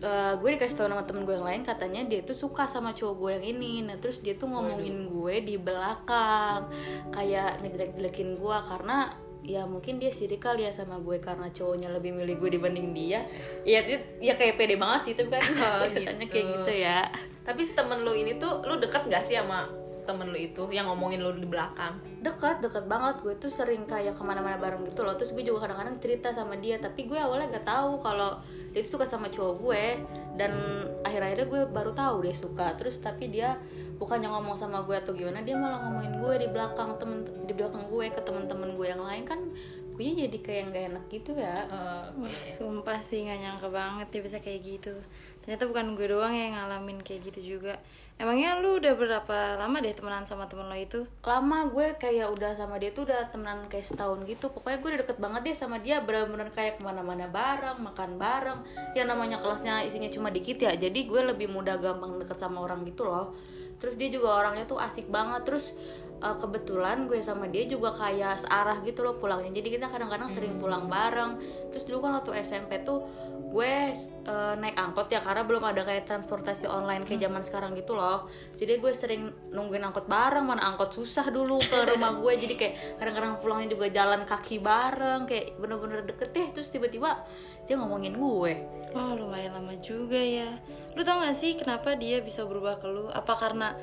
eh, 0.00 0.32
gue 0.40 0.48
dikasih 0.56 0.76
tahu 0.80 0.88
sama 0.88 1.04
temen 1.04 1.28
gue 1.28 1.34
yang 1.36 1.46
lain 1.46 1.62
katanya 1.62 2.00
dia 2.08 2.24
tuh 2.24 2.34
suka 2.34 2.64
sama 2.64 2.96
cowok 2.96 3.14
gue 3.20 3.30
yang 3.36 3.46
ini. 3.56 3.72
Nah 3.84 3.96
terus 4.00 4.24
dia 4.24 4.34
tuh 4.34 4.48
ngomongin 4.48 5.06
gue 5.10 5.34
di 5.44 5.56
belakang 5.60 6.66
kayak 7.12 7.60
ngejelek-jelekin 7.60 8.40
gue 8.40 8.56
karena 8.66 9.12
ya 9.40 9.64
mungkin 9.64 9.96
dia 9.96 10.12
sirik 10.12 10.44
kali 10.44 10.68
ya 10.68 10.72
sama 10.72 11.00
gue 11.00 11.16
karena 11.16 11.48
cowoknya 11.48 11.88
lebih 11.90 12.12
milih 12.12 12.36
gue 12.36 12.50
dibanding 12.60 12.92
dia. 12.92 13.24
Ya 13.64 13.80
dia 13.84 13.98
ya 14.20 14.36
kayak 14.36 14.60
pede 14.60 14.76
banget 14.76 15.00
sih 15.10 15.14
tapi 15.16 15.28
kan 15.32 15.40
Oh, 15.80 15.86
katanya 15.88 16.26
gitu. 16.28 16.32
kayak 16.32 16.46
gitu 16.60 16.72
ya. 16.76 16.98
Tapi 17.44 17.60
si 17.64 17.72
temen 17.72 18.04
lu 18.04 18.12
ini 18.12 18.36
tuh, 18.36 18.60
lu 18.68 18.76
deket 18.76 19.08
gak 19.08 19.24
sih 19.24 19.40
sama 19.40 19.66
temen 20.04 20.28
lu 20.28 20.38
itu? 20.38 20.68
Yang 20.68 20.92
ngomongin 20.92 21.20
lu 21.24 21.32
di 21.34 21.48
belakang? 21.48 21.96
dekat 22.20 22.60
dekat 22.60 22.84
banget. 22.84 23.24
Gue 23.24 23.34
tuh 23.40 23.48
sering 23.48 23.88
kayak 23.88 24.12
ke 24.12 24.22
mana-mana 24.22 24.60
bareng 24.60 24.84
gitu 24.84 25.02
loh. 25.02 25.16
Terus 25.16 25.32
gue 25.32 25.44
juga 25.44 25.64
kadang-kadang 25.64 25.96
cerita 25.98 26.36
sama 26.36 26.60
dia. 26.60 26.76
Tapi 26.76 27.08
gue 27.08 27.16
awalnya 27.16 27.56
gak 27.56 27.66
tahu 27.66 28.04
kalau 28.04 28.38
dia 28.70 28.84
tuh 28.84 29.00
suka 29.00 29.08
sama 29.08 29.32
cowok 29.32 29.54
gue. 29.64 29.84
Dan 30.36 30.52
akhir-akhirnya 31.00 31.46
gue 31.48 31.62
baru 31.72 31.96
tahu 31.96 32.28
dia 32.28 32.36
suka. 32.36 32.76
Terus 32.76 33.00
tapi 33.00 33.32
dia 33.32 33.56
bukannya 34.00 34.32
ngomong 34.32 34.56
sama 34.56 34.80
gue 34.88 34.96
atau 34.96 35.12
gimana 35.12 35.44
dia 35.44 35.60
malah 35.60 35.84
ngomongin 35.84 36.16
gue 36.16 36.34
di 36.40 36.48
belakang 36.48 36.96
temen 36.96 37.20
di 37.44 37.52
belakang 37.52 37.84
gue 37.92 38.08
ke 38.08 38.20
temen-temen 38.24 38.72
gue 38.72 38.86
yang 38.88 39.04
lain 39.04 39.28
kan 39.28 39.40
gue 40.00 40.16
jadi 40.16 40.38
kayak 40.40 40.62
nggak 40.72 40.84
enak 40.96 41.04
gitu 41.12 41.36
ya 41.36 41.68
Wah, 42.16 42.40
sumpah 42.40 43.04
sih 43.04 43.28
nggak 43.28 43.36
nyangka 43.36 43.68
banget 43.68 44.08
dia 44.08 44.22
bisa 44.24 44.40
kayak 44.40 44.60
gitu. 44.64 44.96
Ternyata 45.44 45.68
bukan 45.68 45.92
gue 45.92 46.08
doang 46.08 46.32
yang 46.32 46.56
ngalamin 46.56 47.04
kayak 47.04 47.28
gitu 47.28 47.60
juga. 47.60 47.76
Emangnya 48.16 48.60
lu 48.60 48.80
udah 48.80 48.96
berapa 48.96 49.36
lama 49.60 49.76
deh 49.80 49.92
temenan 49.92 50.24
sama 50.24 50.44
temen 50.48 50.68
lo 50.68 50.76
itu? 50.76 51.04
lama 51.24 51.68
gue 51.72 51.96
kayak 51.96 52.32
udah 52.32 52.52
sama 52.56 52.76
dia 52.76 52.92
tuh 52.92 53.08
udah 53.08 53.32
temenan 53.32 53.64
kayak 53.72 53.84
setahun 53.88 54.24
gitu 54.28 54.52
pokoknya 54.52 54.76
gue 54.80 54.88
udah 54.92 55.00
deket 55.04 55.18
banget 55.20 55.40
deh 55.48 55.56
sama 55.56 55.76
dia 55.80 56.04
bener-bener 56.04 56.52
kayak 56.52 56.76
ke 56.76 56.82
mana-mana 56.84 57.28
bareng 57.32 57.80
makan 57.80 58.20
bareng 58.20 58.60
yang 58.92 59.08
namanya 59.08 59.40
kelasnya 59.40 59.84
isinya 59.88 60.12
cuma 60.12 60.28
dikit 60.28 60.60
ya 60.60 60.76
jadi 60.76 61.00
gue 61.00 61.20
lebih 61.32 61.48
mudah 61.48 61.80
gampang 61.80 62.20
deket 62.20 62.36
sama 62.36 62.60
orang 62.60 62.84
gitu 62.84 63.08
loh 63.08 63.32
terus 63.80 63.96
dia 63.96 64.12
juga 64.12 64.36
orangnya 64.36 64.68
tuh 64.68 64.78
asik 64.78 65.08
banget. 65.08 65.42
Terus 65.48 65.72
uh, 66.20 66.36
kebetulan 66.36 67.08
gue 67.08 67.18
sama 67.24 67.48
dia 67.48 67.64
juga 67.66 67.96
kayak 67.96 68.44
searah 68.46 68.78
gitu 68.84 69.02
loh 69.04 69.16
pulangnya. 69.16 69.50
Jadi 69.50 69.80
kita 69.80 69.88
kadang-kadang 69.88 70.30
sering 70.30 70.56
pulang 70.60 70.86
bareng. 70.86 71.40
Terus 71.72 71.84
dulu 71.88 72.06
kan 72.08 72.20
waktu 72.20 72.40
SMP 72.44 72.80
tuh 72.84 73.04
gue 73.50 73.74
uh, 74.30 74.54
naik 74.62 74.78
angkot 74.78 75.10
ya 75.10 75.18
karena 75.18 75.42
belum 75.42 75.64
ada 75.66 75.82
kayak 75.82 76.06
transportasi 76.06 76.70
online 76.70 77.02
kayak 77.02 77.26
zaman 77.26 77.42
sekarang 77.42 77.74
gitu 77.74 77.98
loh. 77.98 78.30
Jadi 78.54 78.78
gue 78.78 78.92
sering 78.94 79.32
nungguin 79.50 79.82
angkot 79.82 80.06
bareng. 80.06 80.44
Mana 80.46 80.62
angkot 80.70 80.94
susah 80.94 81.26
dulu 81.32 81.58
ke 81.64 81.78
rumah 81.88 82.14
gue. 82.20 82.32
Jadi 82.36 82.54
kayak 82.54 82.74
kadang-kadang 83.00 83.34
pulangnya 83.40 83.68
juga 83.72 83.86
jalan 83.90 84.22
kaki 84.28 84.62
bareng. 84.62 85.26
Kayak 85.26 85.56
bener-bener 85.58 86.06
deket 86.06 86.30
deh. 86.36 86.46
Terus 86.54 86.68
tiba-tiba 86.70 87.26
dia 87.66 87.74
ngomongin 87.78 88.14
gue. 88.14 88.52
Oh 88.94 89.14
lumayan 89.14 89.54
lama 89.54 89.74
juga 89.78 90.18
ya. 90.18 90.50
Lu 90.98 91.06
tau 91.06 91.22
gak 91.22 91.38
sih 91.38 91.54
kenapa 91.54 91.94
dia 91.94 92.18
bisa 92.18 92.42
berubah 92.42 92.82
ke 92.82 92.86
lu? 92.90 93.06
Apa 93.14 93.38
karena 93.38 93.78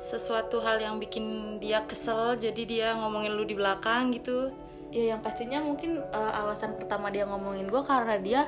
sesuatu 0.00 0.64
hal 0.64 0.80
yang 0.80 0.96
bikin 0.96 1.60
dia 1.60 1.84
kesel 1.84 2.40
jadi 2.40 2.62
dia 2.64 2.88
ngomongin 2.96 3.36
lu 3.36 3.44
di 3.44 3.52
belakang 3.52 4.16
gitu? 4.16 4.48
ya 4.90 5.14
yang 5.14 5.22
pastinya 5.22 5.62
mungkin 5.62 6.02
uh, 6.10 6.32
alasan 6.42 6.74
pertama 6.74 7.14
dia 7.14 7.22
ngomongin 7.22 7.70
gue 7.70 7.82
karena 7.86 8.18
dia 8.18 8.42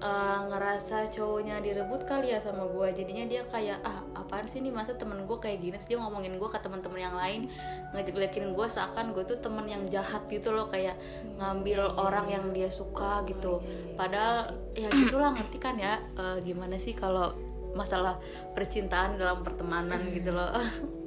uh, 0.00 0.48
ngerasa 0.48 1.12
cowoknya 1.12 1.60
direbut 1.60 2.08
kali 2.08 2.32
ya 2.32 2.40
sama 2.40 2.64
gue 2.72 2.88
jadinya 2.96 3.28
dia 3.28 3.44
kayak 3.44 3.84
ah 3.84 4.00
apaan 4.16 4.48
sih 4.48 4.64
nih 4.64 4.72
masa 4.72 4.96
temen 4.96 5.28
gue 5.28 5.38
kayak 5.38 5.60
gini? 5.60 5.76
Terus 5.76 5.88
dia 5.92 5.98
ngomongin 6.00 6.40
gue 6.40 6.48
ke 6.48 6.58
teman-teman 6.60 7.00
yang 7.00 7.16
lain 7.16 7.52
ngejelekin 7.92 8.56
gue 8.56 8.66
seakan 8.68 9.12
gue 9.12 9.24
tuh 9.28 9.38
temen 9.44 9.68
yang 9.68 9.84
jahat 9.92 10.24
gitu 10.32 10.56
loh 10.56 10.64
kayak 10.68 10.96
ngambil 11.36 11.96
orang 12.00 12.32
yang 12.32 12.44
dia 12.56 12.72
suka 12.72 13.24
gitu. 13.28 13.60
Padahal 13.92 14.56
ya 14.72 14.88
gitulah 14.88 15.36
ngerti 15.36 15.58
kan 15.60 15.76
ya 15.76 16.00
uh, 16.16 16.40
gimana 16.40 16.80
sih 16.80 16.96
kalau 16.96 17.36
masalah 17.78 18.18
percintaan 18.58 19.14
dalam 19.14 19.46
pertemanan 19.46 20.02
gitu 20.10 20.34
loh. 20.34 20.50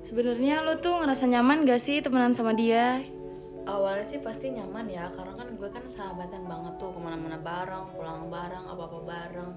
Sebenarnya 0.00 0.64
lo 0.64 0.80
tuh 0.80 0.96
ngerasa 1.04 1.28
nyaman 1.28 1.68
gak 1.68 1.76
sih 1.76 2.00
temenan 2.00 2.32
sama 2.32 2.56
dia? 2.56 3.04
Awalnya 3.68 4.08
sih 4.08 4.18
pasti 4.24 4.48
nyaman 4.48 4.88
ya 4.88 5.12
karena 5.12 5.36
kan 5.36 5.48
gue 5.54 5.68
kan 5.68 5.84
sahabatan 5.92 6.48
banget 6.48 6.80
tuh 6.80 6.96
ke 6.96 7.00
mana-mana 7.04 7.36
bareng 7.36 7.92
pulang 7.92 8.32
bareng 8.32 8.64
apa-apa 8.64 8.98
bareng. 9.04 9.52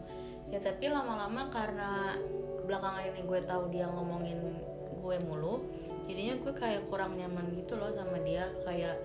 Ya 0.51 0.60
tapi 0.60 0.92
lama-lama 0.92 1.48
karena 1.48 2.20
belakangan 2.68 3.08
ini 3.08 3.24
gue 3.24 3.39
tahu 3.48 3.72
dia 3.72 3.88
ngomongin 3.88 4.60
gue 5.00 5.15
mulu 5.25 5.63
jadinya 6.06 6.36
gue 6.39 6.53
kayak 6.53 6.92
kurang 6.92 7.15
nyaman 7.15 7.56
gitu 7.56 7.80
loh 7.80 7.96
sama 7.96 8.20
dia. 8.22 8.51
Kayak 8.68 9.00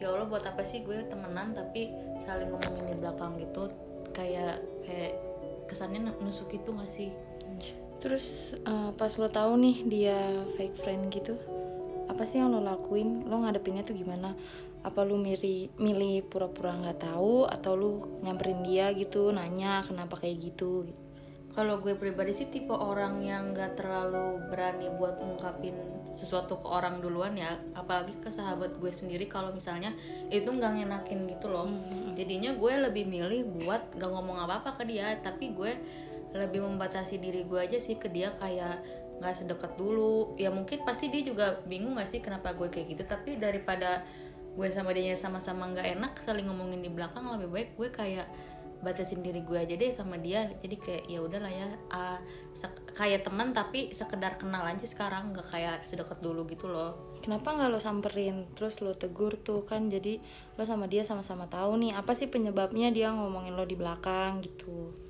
ya 0.00 0.08
Allah 0.08 0.24
buat 0.24 0.42
apa 0.48 0.64
sih 0.64 0.80
gue 0.82 1.04
temenan? 1.12 1.52
Tapi 1.52 1.92
saling 2.24 2.48
ngomongin 2.48 2.84
di 2.90 2.96
belakang 2.96 3.36
gitu 3.36 3.68
kayak 4.16 4.64
kayak 4.88 5.27
kesannya 5.68 6.10
nusuk 6.24 6.50
itu 6.56 6.72
gak 6.72 6.90
sih? 6.90 7.12
Terus 8.00 8.56
eh, 8.58 8.90
pas 8.96 9.12
lo 9.20 9.28
tahu 9.28 9.60
nih 9.60 9.76
dia 9.86 10.18
fake 10.56 10.76
friend 10.80 11.12
gitu 11.12 11.36
apa 12.08 12.24
sih 12.24 12.40
yang 12.40 12.50
lo 12.50 12.64
lakuin? 12.64 13.28
Lo 13.28 13.38
ngadepinnya 13.44 13.84
tuh 13.84 13.94
gimana? 13.94 14.32
Apa 14.82 15.04
lu 15.04 15.20
milih 15.20 15.70
milih 15.76 16.24
pura-pura 16.26 16.74
nggak 16.74 17.04
tahu? 17.04 17.44
Atau 17.46 17.76
lu 17.76 17.90
nyamperin 18.24 18.64
dia 18.64 18.90
gitu 18.96 19.28
nanya 19.30 19.84
kenapa 19.84 20.16
kayak 20.16 20.50
gitu? 20.50 20.88
Kalau 21.52 21.78
gue 21.78 21.94
pribadi 21.94 22.32
sih 22.32 22.48
tipe 22.48 22.70
orang 22.70 23.18
yang 23.22 23.50
gak 23.50 23.82
terlalu 23.82 24.38
berani 24.46 24.94
buat 24.94 25.18
ngungkapin 25.18 25.74
sesuatu 26.12 26.58
ke 26.58 26.66
orang 26.66 26.98
duluan 26.98 27.36
ya 27.38 27.56
apalagi 27.76 28.16
ke 28.18 28.32
sahabat 28.32 28.76
gue 28.80 28.90
sendiri 28.90 29.30
kalau 29.30 29.54
misalnya 29.54 29.94
itu 30.32 30.48
nggak 30.48 30.82
ngenakin 30.82 31.28
gitu 31.30 31.46
loh. 31.52 31.70
Jadinya 32.18 32.56
gue 32.56 32.72
lebih 32.90 33.04
milih 33.06 33.46
buat 33.62 33.94
gak 33.94 34.10
ngomong 34.10 34.42
apa-apa 34.42 34.82
ke 34.82 34.84
dia 34.88 35.14
tapi 35.20 35.54
gue 35.54 35.72
lebih 36.34 36.60
membatasi 36.60 37.22
diri 37.22 37.46
gue 37.46 37.60
aja 37.60 37.78
sih 37.80 37.96
ke 37.96 38.10
dia 38.10 38.34
kayak 38.36 38.82
nggak 39.22 39.34
sedekat 39.34 39.78
dulu. 39.78 40.34
Ya 40.36 40.50
mungkin 40.50 40.82
pasti 40.82 41.08
dia 41.12 41.22
juga 41.22 41.62
bingung 41.64 41.96
gak 41.96 42.10
sih 42.10 42.20
kenapa 42.20 42.52
gue 42.56 42.66
kayak 42.66 42.98
gitu 42.98 43.02
tapi 43.06 43.38
daripada 43.38 44.02
gue 44.58 44.68
sama 44.74 44.90
dia 44.90 45.14
sama-sama 45.14 45.70
nggak 45.70 45.86
enak 45.94 46.12
saling 46.18 46.50
ngomongin 46.50 46.82
di 46.82 46.90
belakang 46.90 47.22
lebih 47.30 47.46
baik 47.46 47.70
gue 47.78 47.88
kayak 47.94 48.26
batasin 48.84 49.24
diri 49.24 49.42
gue 49.42 49.58
aja 49.58 49.74
deh 49.74 49.90
sama 49.90 50.18
dia. 50.18 50.46
Jadi 50.62 50.76
kayak 50.78 51.04
ya 51.10 51.18
udahlah 51.24 51.50
ya 51.50 51.68
uh, 51.90 52.18
kayak 52.94 53.26
teman 53.26 53.50
tapi 53.50 53.90
sekedar 53.90 54.38
kenal 54.38 54.62
aja 54.66 54.84
sekarang 54.86 55.34
nggak 55.34 55.48
kayak 55.48 55.76
sedekat 55.82 56.18
dulu 56.20 56.46
gitu 56.46 56.70
loh. 56.70 57.18
Kenapa 57.18 57.54
nggak 57.54 57.70
lo 57.72 57.80
samperin? 57.82 58.46
Terus 58.54 58.78
lo 58.84 58.94
tegur 58.94 59.38
tuh 59.40 59.66
kan 59.66 59.90
jadi 59.90 60.22
lo 60.54 60.62
sama 60.62 60.86
dia 60.86 61.02
sama-sama 61.02 61.50
tahu 61.50 61.80
nih 61.80 61.96
apa 61.96 62.14
sih 62.14 62.30
penyebabnya 62.30 62.90
dia 62.94 63.10
ngomongin 63.10 63.54
lo 63.54 63.66
di 63.66 63.74
belakang 63.74 64.42
gitu 64.44 65.07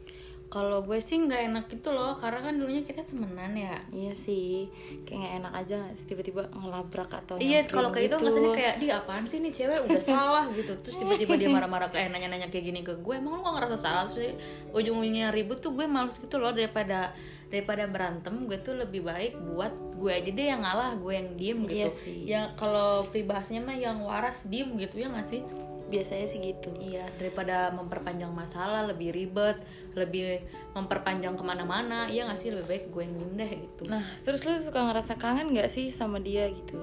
kalau 0.48 0.80
gue 0.80 0.96
sih 0.96 1.20
nggak 1.20 1.42
enak 1.46 1.64
gitu 1.68 1.92
loh 1.92 2.16
karena 2.16 2.40
kan 2.40 2.56
dulunya 2.56 2.80
kita 2.80 3.04
temenan 3.04 3.52
ya 3.52 3.76
iya 3.92 4.10
sih 4.10 4.64
kayak 5.04 5.18
nggak 5.20 5.34
enak 5.38 5.52
aja 5.54 5.74
nggak 5.76 5.94
sih 5.94 6.04
tiba-tiba 6.04 6.40
ngelabrak 6.50 7.10
atau 7.14 7.36
Iya, 7.36 7.68
kalau 7.68 7.88
kayak 7.88 8.08
gitu 8.08 8.16
gitu. 8.16 8.26
rasanya 8.26 8.50
kayak 8.52 8.74
dia 8.78 8.92
apaan 8.96 9.24
sih 9.24 9.38
nih 9.38 9.52
cewek 9.52 9.84
udah 9.84 10.00
salah 10.00 10.44
gitu. 10.50 10.72
Terus 10.80 10.96
tiba-tiba 10.96 11.36
dia 11.36 11.48
marah-marah 11.48 11.86
kayak 11.86 12.08
nanya-nanya 12.08 12.48
kayak 12.48 12.64
gini 12.64 12.80
ke 12.80 12.96
gue. 12.96 13.14
Emang 13.14 13.36
lu 13.36 13.44
gak 13.44 13.54
ngerasa 13.54 13.76
salah? 13.76 14.04
Terus 14.04 14.40
ujung-ujungnya 14.72 15.28
ribut 15.30 15.60
tuh 15.60 15.72
gue 15.72 15.84
males 15.84 16.16
gitu 16.16 16.36
loh 16.36 16.50
daripada 16.50 17.12
daripada 17.48 17.84
berantem 17.84 18.44
gue 18.44 18.56
tuh 18.58 18.76
lebih 18.76 19.00
baik 19.02 19.32
buat 19.48 19.72
gue 19.96 20.12
aja 20.12 20.28
deh 20.28 20.46
yang 20.46 20.60
ngalah 20.60 20.96
gue 20.96 21.12
yang 21.12 21.28
diem 21.34 21.58
gitu 21.62 21.76
Iya 21.78 21.88
sih. 21.88 22.18
ya 22.24 22.40
kalau 22.54 23.00
peribahasanya 23.04 23.60
mah 23.62 23.72
yang 23.74 23.98
waras 24.00 24.44
diem 24.44 24.68
gitu 24.76 25.00
ya 25.00 25.08
gak 25.08 25.24
sih 25.24 25.40
biasanya 25.88 26.26
sih 26.28 26.38
gitu 26.44 26.70
iya 26.78 27.08
daripada 27.16 27.72
memperpanjang 27.72 28.30
masalah 28.30 28.84
lebih 28.86 29.12
ribet 29.12 29.56
lebih 29.96 30.44
memperpanjang 30.76 31.34
ke 31.34 31.44
mana-mana 31.44 32.06
ya 32.12 32.28
gak 32.28 32.38
sih 32.38 32.52
lebih 32.52 32.68
baik 32.68 32.84
gue 32.92 33.02
yang 33.08 33.34
deh 33.34 33.52
gitu 33.64 33.82
Nah, 33.88 34.04
terus 34.20 34.44
lu 34.44 34.52
suka 34.60 34.84
ngerasa 34.84 35.16
kangen 35.16 35.56
gak 35.56 35.72
sih 35.72 35.88
sama 35.88 36.20
dia 36.20 36.46
gitu? 36.52 36.76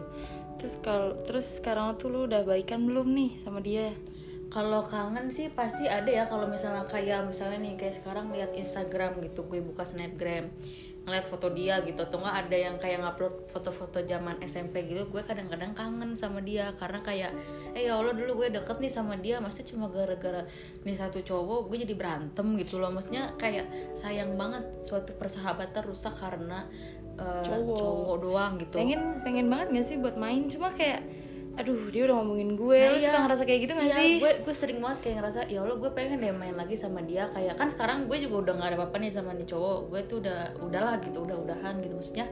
Terus 0.58 0.82
kalau 0.82 1.14
terus 1.22 1.62
sekarang 1.62 1.94
tuh 1.96 2.10
lu 2.10 2.20
udah 2.26 2.42
baikan 2.42 2.90
belum 2.90 3.14
nih 3.14 3.32
sama 3.38 3.62
dia? 3.62 3.94
Kalau 4.50 4.82
kangen 4.88 5.30
sih 5.30 5.52
pasti 5.52 5.86
ada 5.86 6.08
ya 6.08 6.26
kalau 6.26 6.50
misalnya 6.50 6.88
kayak 6.90 7.28
misalnya 7.28 7.60
nih 7.62 7.74
kayak 7.76 7.96
sekarang 8.02 8.32
lihat 8.34 8.56
Instagram 8.56 9.20
gitu 9.22 9.46
gue 9.46 9.60
buka 9.62 9.84
Snapgram 9.84 10.50
ngeliat 11.06 11.26
foto 11.30 11.54
dia 11.54 11.86
gitu 11.86 12.02
atau 12.02 12.18
nggak 12.18 12.50
ada 12.50 12.58
yang 12.58 12.76
kayak 12.82 12.98
ngupload 13.06 13.46
foto-foto 13.54 14.02
zaman 14.02 14.42
SMP 14.42 14.90
gitu 14.90 15.06
gue 15.06 15.22
kadang-kadang 15.22 15.78
kangen 15.78 16.18
sama 16.18 16.42
dia 16.42 16.74
karena 16.82 16.98
kayak 16.98 17.32
eh 17.78 17.86
ya 17.86 18.02
Allah 18.02 18.18
dulu 18.18 18.42
gue 18.42 18.58
deket 18.58 18.82
nih 18.82 18.90
sama 18.90 19.14
dia 19.22 19.38
maksudnya 19.38 19.70
cuma 19.70 19.86
gara-gara 19.94 20.50
nih 20.82 20.98
satu 20.98 21.22
cowok 21.22 21.70
gue 21.70 21.86
jadi 21.86 21.94
berantem 21.94 22.58
gitu 22.58 22.82
loh 22.82 22.90
maksudnya 22.90 23.38
kayak 23.38 23.70
sayang 23.94 24.34
banget 24.34 24.66
suatu 24.82 25.14
persahabatan 25.14 25.86
rusak 25.86 26.18
karena 26.18 26.66
eh, 27.22 27.46
Cowok. 27.54 27.78
cowok 27.78 28.16
doang 28.26 28.52
gitu 28.58 28.74
Pengen 28.74 29.22
pengen 29.22 29.46
banget 29.48 29.68
gak 29.78 29.86
sih 29.86 29.98
buat 30.02 30.18
main? 30.18 30.50
Cuma 30.50 30.74
kayak 30.74 31.06
aduh 31.56 31.88
dia 31.88 32.04
udah 32.04 32.16
ngomongin 32.20 32.54
gue. 32.54 32.76
Nah, 32.78 32.92
lu 32.92 33.00
iya. 33.00 33.08
suka 33.08 33.20
ngerasa 33.24 33.44
kayak 33.44 33.60
gitu 33.64 33.72
gak 33.74 33.88
Iya, 33.88 33.96
sih? 33.96 34.12
gue 34.20 34.32
gue 34.44 34.56
sering 34.56 34.80
banget 34.80 35.00
kayak 35.02 35.16
ngerasa 35.20 35.40
ya 35.48 35.60
Allah 35.60 35.78
gue 35.78 35.92
pengen 35.92 36.18
deh 36.20 36.32
main 36.32 36.52
lagi 36.52 36.76
sama 36.76 37.00
dia 37.00 37.32
kayak 37.32 37.56
kan 37.56 37.72
sekarang 37.72 38.06
gue 38.06 38.18
juga 38.20 38.36
udah 38.44 38.54
nggak 38.56 38.70
ada 38.70 38.78
apa-apa 38.78 38.98
nih 39.00 39.12
sama 39.12 39.32
nih 39.32 39.48
cowok 39.48 39.80
gue 39.88 40.02
tuh 40.06 40.18
udah 40.20 40.40
udahlah 40.60 40.96
gitu 41.00 41.18
udah 41.20 41.38
udahan 41.40 41.80
gitu 41.80 41.96
maksudnya 41.96 42.28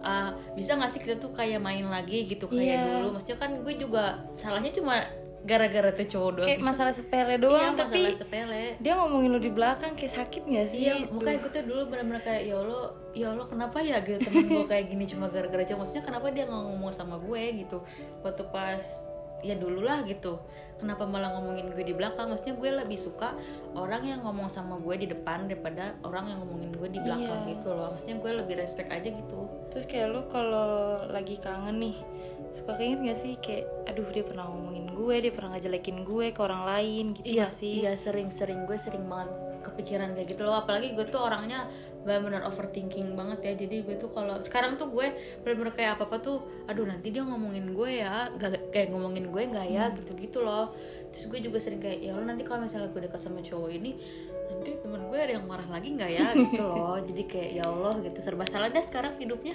uh, 0.00 0.30
bisa 0.52 0.74
nggak 0.74 0.90
sih 0.90 1.00
kita 1.00 1.16
tuh 1.16 1.30
kayak 1.30 1.62
main 1.62 1.86
lagi 1.86 2.26
gitu 2.26 2.46
kayak 2.46 2.82
Iya. 2.82 2.82
dulu 2.98 3.14
maksudnya 3.14 3.38
kan 3.38 3.50
gue 3.62 3.74
juga 3.76 4.04
salahnya 4.32 4.74
cuma 4.74 4.98
gara-gara 5.46 5.94
tuh 5.94 6.04
cowok 6.04 6.30
doang 6.34 6.46
Kayak 6.50 6.58
gitu. 6.58 6.66
masalah 6.66 6.92
sepele 6.92 7.30
iya 7.30 7.38
doang 7.38 7.72
tapi 7.72 8.02
masalah 8.02 8.18
sepele 8.18 8.64
dia 8.76 8.92
ngomongin 8.98 9.30
lu 9.30 9.38
di 9.38 9.52
belakang 9.54 9.92
kayak 9.94 10.12
sakit 10.12 10.42
gak 10.42 10.66
sih? 10.66 10.80
Iya, 10.82 10.94
makanya 11.06 11.38
gue 11.38 11.50
tuh 11.54 11.64
dulu 11.64 11.82
benar-benar 11.86 12.20
kayak 12.20 12.42
ya 12.44 12.56
Allah, 12.58 12.84
ya 13.14 13.26
Allah 13.30 13.46
kenapa 13.46 13.78
ya 13.78 14.02
gitu 14.02 14.18
temen 14.20 14.44
gue 14.44 14.66
kayak 14.66 14.86
gini 14.90 15.04
cuma 15.06 15.30
gara-gara 15.30 15.62
cowok. 15.62 15.78
Maksudnya 15.80 16.04
kenapa 16.04 16.26
dia 16.34 16.44
nggak 16.44 16.62
ngomong 16.66 16.90
sama 16.90 17.16
gue 17.16 17.42
gitu 17.62 17.78
waktu 18.20 18.42
pas 18.50 18.82
ya 19.40 19.54
dulu 19.54 19.80
lah 19.80 20.02
gitu. 20.02 20.42
Kenapa 20.76 21.06
malah 21.06 21.32
ngomongin 21.32 21.72
gue 21.72 21.84
di 21.84 21.94
belakang? 21.94 22.26
Maksudnya 22.26 22.58
gue 22.58 22.70
lebih 22.82 22.98
suka 22.98 23.32
orang 23.72 24.02
yang 24.02 24.20
ngomong 24.20 24.50
sama 24.50 24.76
gue 24.76 24.92
di 24.98 25.06
depan 25.06 25.46
daripada 25.46 25.94
orang 26.02 26.26
yang 26.26 26.38
ngomongin 26.42 26.74
gue 26.74 26.88
di 26.90 27.00
belakang 27.00 27.46
Iya. 27.46 27.50
gitu 27.54 27.68
loh. 27.70 27.94
Maksudnya 27.94 28.16
gue 28.18 28.32
lebih 28.42 28.54
respect 28.58 28.90
aja 28.90 29.08
gitu. 29.08 29.40
Terus 29.70 29.86
kayak 29.86 30.10
lu 30.10 30.20
kalau 30.26 30.98
lagi 31.06 31.38
kangen 31.38 31.78
nih 31.78 31.96
suka 32.50 32.76
keinget 32.76 33.00
gak 33.04 33.16
sih 33.16 33.32
kayak 33.38 33.64
aduh 33.86 34.06
dia 34.10 34.26
pernah 34.26 34.50
ngomongin 34.50 34.90
gue, 34.90 35.16
dia 35.22 35.32
pernah 35.32 35.56
ngejelekin 35.56 36.02
gue 36.02 36.26
ke 36.34 36.40
orang 36.42 36.62
lain 36.66 37.04
gitu 37.14 37.26
iya 37.26 37.46
sih? 37.48 37.86
iya 37.86 37.94
sering-sering. 37.94 38.66
Gue 38.66 38.76
sering 38.76 39.06
banget 39.06 39.30
kepikiran 39.62 40.14
kayak 40.14 40.28
gitu 40.34 40.42
loh. 40.42 40.58
Apalagi 40.58 40.94
gue 40.98 41.06
tuh 41.06 41.22
orangnya 41.22 41.70
benar-benar 42.06 42.46
overthinking 42.46 43.14
banget 43.14 43.38
ya. 43.42 43.52
Jadi 43.66 43.86
gue 43.86 43.96
tuh 43.98 44.10
kalau 44.10 44.38
sekarang 44.42 44.78
tuh 44.78 44.90
gue 44.90 45.10
benar-benar 45.42 45.74
kayak 45.74 45.90
apa 45.98 46.04
apa 46.10 46.16
tuh 46.22 46.38
aduh 46.70 46.86
nanti 46.86 47.14
dia 47.14 47.22
ngomongin 47.22 47.74
gue 47.74 47.90
ya. 48.02 48.30
Gak 48.34 48.74
kayak 48.74 48.90
ngomongin 48.90 49.30
gue 49.30 49.42
nggak 49.42 49.66
ya? 49.70 49.84
Hmm. 49.90 49.94
gitu-gitu 50.02 50.42
loh. 50.42 50.74
Terus 51.14 51.24
gue 51.30 51.40
juga 51.46 51.58
sering 51.62 51.78
kayak 51.78 51.98
ya 52.02 52.18
Allah 52.18 52.34
nanti 52.34 52.42
kalau 52.42 52.66
misalnya 52.66 52.90
gue 52.90 53.02
dekat 53.06 53.20
sama 53.22 53.42
cowok 53.42 53.70
ini 53.70 53.94
nanti 54.46 54.78
temen 54.78 55.02
gue 55.10 55.18
ada 55.18 55.32
yang 55.38 55.46
marah 55.46 55.66
lagi 55.66 55.88
nggak 55.94 56.10
ya? 56.10 56.26
Gitu 56.42 56.62
loh. 56.62 56.98
Jadi 57.02 57.22
kayak 57.26 57.50
ya 57.62 57.64
Allah 57.70 57.94
gitu. 58.02 58.18
Serba 58.22 58.46
salah 58.46 58.70
dah 58.70 58.82
sekarang 58.82 59.18
hidupnya. 59.18 59.54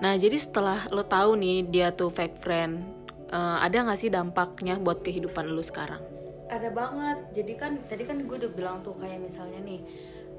Nah, 0.00 0.16
jadi 0.16 0.32
setelah 0.40 0.88
lo 0.88 1.04
tahu 1.04 1.36
nih 1.36 1.60
dia 1.68 1.92
tuh 1.92 2.08
fake 2.08 2.40
friend, 2.40 2.99
eh, 3.30 3.58
ada 3.62 3.76
nggak 3.86 3.98
sih 3.98 4.10
dampaknya 4.10 4.76
buat 4.76 5.00
kehidupan 5.00 5.46
lo 5.48 5.62
sekarang? 5.62 6.20
ada 6.50 6.68
banget. 6.74 7.18
Jadi 7.32 7.52
kan 7.54 7.72
tadi 7.86 8.02
kan 8.04 8.26
gue 8.26 8.36
udah 8.36 8.52
bilang 8.52 8.76
tuh 8.82 8.98
kayak 8.98 9.22
misalnya 9.22 9.62
nih 9.62 9.80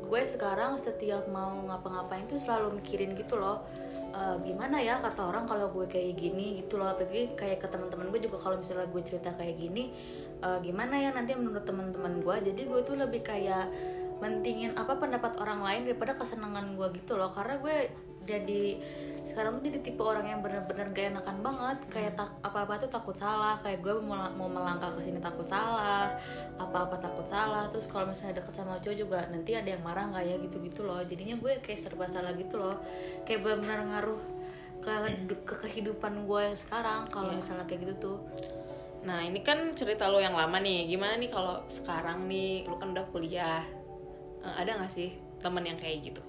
gue 0.01 0.21
sekarang 0.27 0.75
setiap 0.75 1.31
mau 1.31 1.63
ngapa-ngapain 1.71 2.27
tuh 2.27 2.35
selalu 2.35 2.83
mikirin 2.83 3.15
gitu 3.15 3.39
loh. 3.39 3.63
Eh, 4.11 4.35
gimana 4.43 4.83
ya 4.83 4.99
kata 4.99 5.31
orang 5.31 5.47
kalau 5.47 5.71
gue 5.71 5.87
kayak 5.87 6.19
gini 6.19 6.59
gitu 6.61 6.75
loh. 6.75 6.91
Apalagi 6.91 7.31
kayak 7.39 7.63
ke 7.63 7.67
teman-teman 7.71 8.11
gue 8.11 8.19
juga 8.27 8.37
kalau 8.43 8.59
misalnya 8.59 8.91
gue 8.91 9.01
cerita 9.07 9.31
kayak 9.39 9.55
gini 9.55 9.95
eh, 10.43 10.59
gimana 10.59 10.99
ya 10.99 11.15
nanti 11.15 11.31
menurut 11.33 11.63
teman-teman 11.63 12.19
gue 12.19 12.35
jadi 12.51 12.61
gue 12.67 12.81
tuh 12.83 12.99
lebih 12.99 13.23
kayak 13.23 13.71
mentingin 14.21 14.77
apa 14.77 15.01
pendapat 15.01 15.33
orang 15.41 15.65
lain 15.65 15.81
daripada 15.89 16.13
kesenangan 16.13 16.75
gue 16.75 16.87
gitu 16.99 17.15
loh. 17.15 17.31
Karena 17.31 17.55
gue 17.63 17.75
jadi 18.27 18.63
sekarang 19.21 19.61
tuh 19.61 19.69
jadi 19.69 19.79
tipe 19.85 20.01
orang 20.01 20.25
yang 20.25 20.39
bener-bener 20.41 20.89
gak 20.91 21.05
enakan 21.13 21.37
banget. 21.45 21.77
Kayak 21.93 22.11
tak 22.17 22.29
apa-apa 22.41 22.81
tuh 22.81 22.89
takut 22.89 23.13
salah. 23.13 23.55
Kayak 23.61 23.85
gue 23.85 23.93
mau, 24.01 24.27
mau 24.33 24.49
melangkah 24.49 24.91
ke 24.97 25.05
sini 25.05 25.21
takut 25.21 25.45
salah. 25.45 26.17
Apa-apa 26.57 26.97
takut 26.97 27.25
salah. 27.29 27.69
Terus 27.69 27.85
kalau 27.85 28.09
misalnya 28.09 28.41
deket 28.41 28.53
sama 28.57 28.81
cowok 28.81 28.97
juga 28.97 29.19
nanti 29.29 29.53
ada 29.53 29.69
yang 29.71 29.83
marah 29.85 30.09
nggak 30.09 30.25
ya? 30.25 30.35
Gitu-gitu 30.41 30.81
loh. 30.83 30.99
Jadinya 31.05 31.37
gue 31.37 31.51
kayak 31.61 31.79
serba 31.79 32.09
salah 32.09 32.33
gitu 32.33 32.57
loh. 32.57 32.81
Kayak 33.23 33.45
bener-bener 33.45 33.79
ngaruh 33.93 34.21
ke, 34.81 34.91
ke 35.45 35.55
kehidupan 35.69 36.25
gue 36.25 36.45
sekarang 36.57 37.05
kalau 37.13 37.29
Iya. 37.31 37.37
misalnya 37.37 37.65
kayak 37.69 37.81
gitu 37.85 37.93
tuh. 38.01 38.17
Nah, 39.01 39.25
ini 39.25 39.41
kan 39.41 39.57
cerita 39.73 40.09
lo 40.09 40.21
yang 40.21 40.33
lama 40.33 40.57
nih. 40.57 40.85
Gimana 40.89 41.17
nih 41.17 41.29
kalau 41.29 41.61
sekarang 41.69 42.25
nih? 42.25 42.65
Lo 42.65 42.77
kan 42.81 42.93
udah 42.93 43.05
kuliah? 43.09 43.61
Eh, 44.41 44.53
ada 44.61 44.77
nggak 44.81 44.89
sih 44.89 45.13
temen 45.37 45.61
yang 45.65 45.77
kayak 45.77 46.09
gitu? 46.09 46.21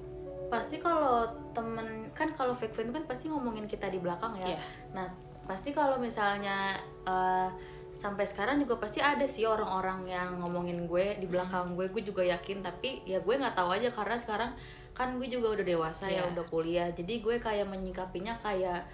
pasti 0.52 0.76
kalau 0.76 1.32
temen 1.52 1.86
kan 2.10 2.28
kalau 2.30 2.52
fake 2.52 2.72
friend 2.72 2.90
kan 2.90 3.04
pasti 3.04 3.28
ngomongin 3.28 3.64
kita 3.64 3.86
di 3.86 3.96
belakang 3.96 4.34
ya 4.36 4.52
Iya. 4.52 4.58
nah 4.92 5.06
pasti 5.42 5.70
kalau 5.70 5.96
misalnya 5.96 6.76
eh, 7.02 7.48
sampai 7.92 8.24
sekarang 8.24 8.56
juga 8.58 8.78
pasti 8.78 8.98
ada 8.98 9.22
sih 9.24 9.44
orang-orang 9.44 10.08
yang 10.08 10.40
ngomongin 10.40 10.84
gue 10.84 11.16
di 11.16 11.26
belakang 11.26 11.76
gue 11.76 11.86
gue 11.86 12.02
juga 12.02 12.24
yakin 12.24 12.60
tapi 12.60 13.04
ya 13.04 13.20
gue 13.20 13.34
nggak 13.36 13.52
tahu 13.52 13.68
aja 13.70 13.92
karena 13.92 14.16
sekarang 14.16 14.50
kan 14.92 15.16
gue 15.16 15.28
juga 15.28 15.52
udah 15.52 15.66
dewasa 15.66 16.04
ya 16.06 16.24
Iya. 16.24 16.32
udah 16.32 16.44
kuliah 16.48 16.88
jadi 16.90 17.20
gue 17.20 17.36
kayak 17.38 17.68
menyikapinya 17.68 18.36
kayak 18.40 18.88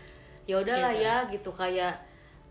ya 0.45 0.57
udahlah 0.59 0.93
Gitu. 0.93 1.05
ya 1.05 1.15
gitu 1.31 1.51
kayak 1.53 1.95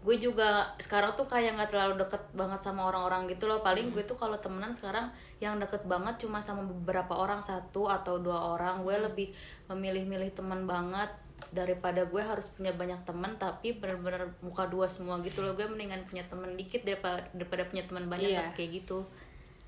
gue 0.06 0.16
juga 0.22 0.72
sekarang 0.80 1.18
tuh 1.18 1.28
kayak 1.28 1.58
nggak 1.58 1.70
terlalu 1.74 2.00
deket 2.06 2.24
banget 2.32 2.64
sama 2.64 2.88
orang-orang 2.88 3.28
gitu 3.28 3.50
loh. 3.50 3.60
Paling 3.60 3.92
gue 3.92 4.04
tuh 4.08 4.16
kalau 4.16 4.38
temenan 4.40 4.72
sekarang 4.78 5.12
yang 5.44 5.58
deket 5.60 5.84
banget 5.84 6.22
cuma 6.24 6.40
sama 6.40 6.64
beberapa 6.64 7.18
orang 7.18 7.44
satu 7.44 7.90
atau 7.90 8.22
dua 8.22 8.56
orang. 8.56 8.86
Gue 8.86 8.96
lebih 8.98 9.28
memilih-milih 9.68 10.32
teman 10.38 10.64
banget 10.64 11.12
daripada 11.54 12.08
gue 12.08 12.20
harus 12.24 12.50
punya 12.50 12.74
banyak 12.74 12.98
teman 13.06 13.38
tapi 13.38 13.78
bener-bener 13.78 14.34
muka 14.42 14.66
dua 14.66 14.88
semua 14.88 15.20
gitu 15.22 15.44
loh. 15.44 15.54
Gue 15.54 15.68
mendingan 15.70 16.06
punya 16.08 16.24
teman 16.26 16.56
dikit 16.56 16.88
daripada 16.88 17.28
daripada 17.36 17.64
punya 17.68 17.84
teman 17.86 18.06
banyak 18.08 18.32
Iya. 18.32 18.54
kayak 18.56 18.84
gitu. 18.84 19.06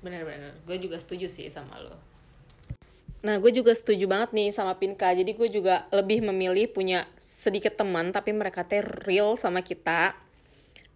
Bener-bener, 0.00 0.56
gue 0.64 0.76
juga 0.80 0.96
setuju 0.96 1.28
sih 1.28 1.52
sama 1.52 1.76
lo. 1.76 2.09
Nah, 3.20 3.36
gue 3.36 3.52
juga 3.52 3.76
setuju 3.76 4.08
banget 4.08 4.32
nih 4.32 4.48
sama 4.48 4.80
Pinka. 4.80 5.12
Jadi 5.12 5.36
gue 5.36 5.48
juga 5.52 5.84
lebih 5.92 6.24
memilih 6.24 6.72
punya 6.72 7.04
sedikit 7.20 7.76
teman, 7.76 8.16
tapi 8.16 8.32
mereka 8.32 8.64
teh 8.64 8.80
real 8.80 9.36
sama 9.36 9.60
kita. 9.60 10.16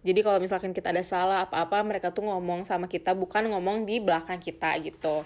Jadi 0.05 0.21
kalau 0.21 0.37
misalkan 0.37 0.69
kita 0.73 0.93
ada 0.93 1.01
salah 1.01 1.45
apa-apa, 1.45 1.81
mereka 1.81 2.13
tuh 2.13 2.29
ngomong 2.29 2.61
sama 2.65 2.85
kita, 2.85 3.17
bukan 3.17 3.49
ngomong 3.49 3.89
di 3.89 3.97
belakang 3.97 4.37
kita 4.37 4.77
gitu. 4.81 5.25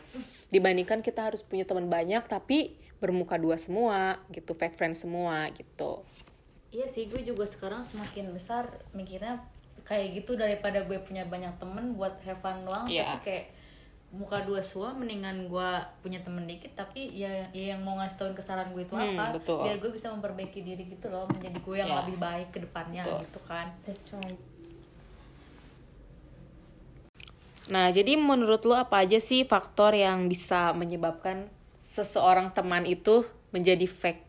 Dibandingkan 0.51 1.03
kita 1.03 1.32
harus 1.32 1.44
punya 1.44 1.68
teman 1.68 1.91
banyak, 1.91 2.24
tapi 2.27 2.79
bermuka 3.03 3.36
dua 3.36 3.56
semua 3.60 4.20
gitu, 4.32 4.56
fake 4.56 4.75
friend 4.75 4.96
semua 4.96 5.51
gitu. 5.56 6.03
Iya 6.72 6.88
sih, 6.88 7.08
gue 7.12 7.24
juga 7.24 7.44
sekarang 7.48 7.84
semakin 7.84 8.32
besar 8.32 8.72
mikirnya 8.96 9.44
kayak 9.84 10.24
gitu 10.24 10.39
daripada 10.39 10.84
gue 10.88 11.00
punya 11.03 11.27
banyak 11.27 11.60
temen 11.60 11.96
buat 12.00 12.20
have 12.24 12.39
fun 12.39 12.63
doang, 12.63 12.88
Iya. 12.88 13.20
tapi 13.20 13.20
kayak 13.25 13.46
muka 14.10 14.42
dua 14.42 14.58
semua 14.58 14.89
mendingan 14.92 15.46
gue 15.46 15.70
punya 16.01 16.18
temen 16.25 16.50
dikit 16.50 16.74
tapi 16.74 17.13
ya, 17.13 17.30
ya 17.54 17.78
yang 17.78 17.86
mau 17.86 17.94
ngasih 17.96 18.18
tauin 18.18 18.34
kesalahan 18.34 18.74
gue 18.74 18.82
itu 18.82 18.98
Hmm, 18.98 19.13
apa 19.13 19.38
betul. 19.38 19.62
biar 19.62 19.78
gue 19.78 19.92
bisa 19.94 20.10
memperbaiki 20.10 20.66
diri 20.66 20.82
gitu 20.84 21.13
loh 21.13 21.30
menjadi 21.30 21.58
gue 21.62 21.75
yang 21.78 21.89
Iya. 21.89 22.00
lebih 22.01 22.18
baik 22.18 22.48
ke 22.50 22.60
depannya 22.60 23.06
Betul. 23.06 23.20
gitu 23.24 23.39
kan 23.46 23.68
That's 23.86 24.10
right. 24.13 24.39
Nah, 27.70 27.94
jadi 27.94 28.18
menurut 28.18 28.66
lo 28.66 28.74
apa 28.74 29.06
aja 29.06 29.22
sih 29.22 29.46
faktor 29.46 29.94
yang 29.94 30.25
bisa 30.25 30.74
menyebabkan 30.74 31.54
seseorang 31.86 32.50
teman 32.50 32.86
itu 32.86 33.25
menjadi 33.50 33.86
fake? 33.86 34.25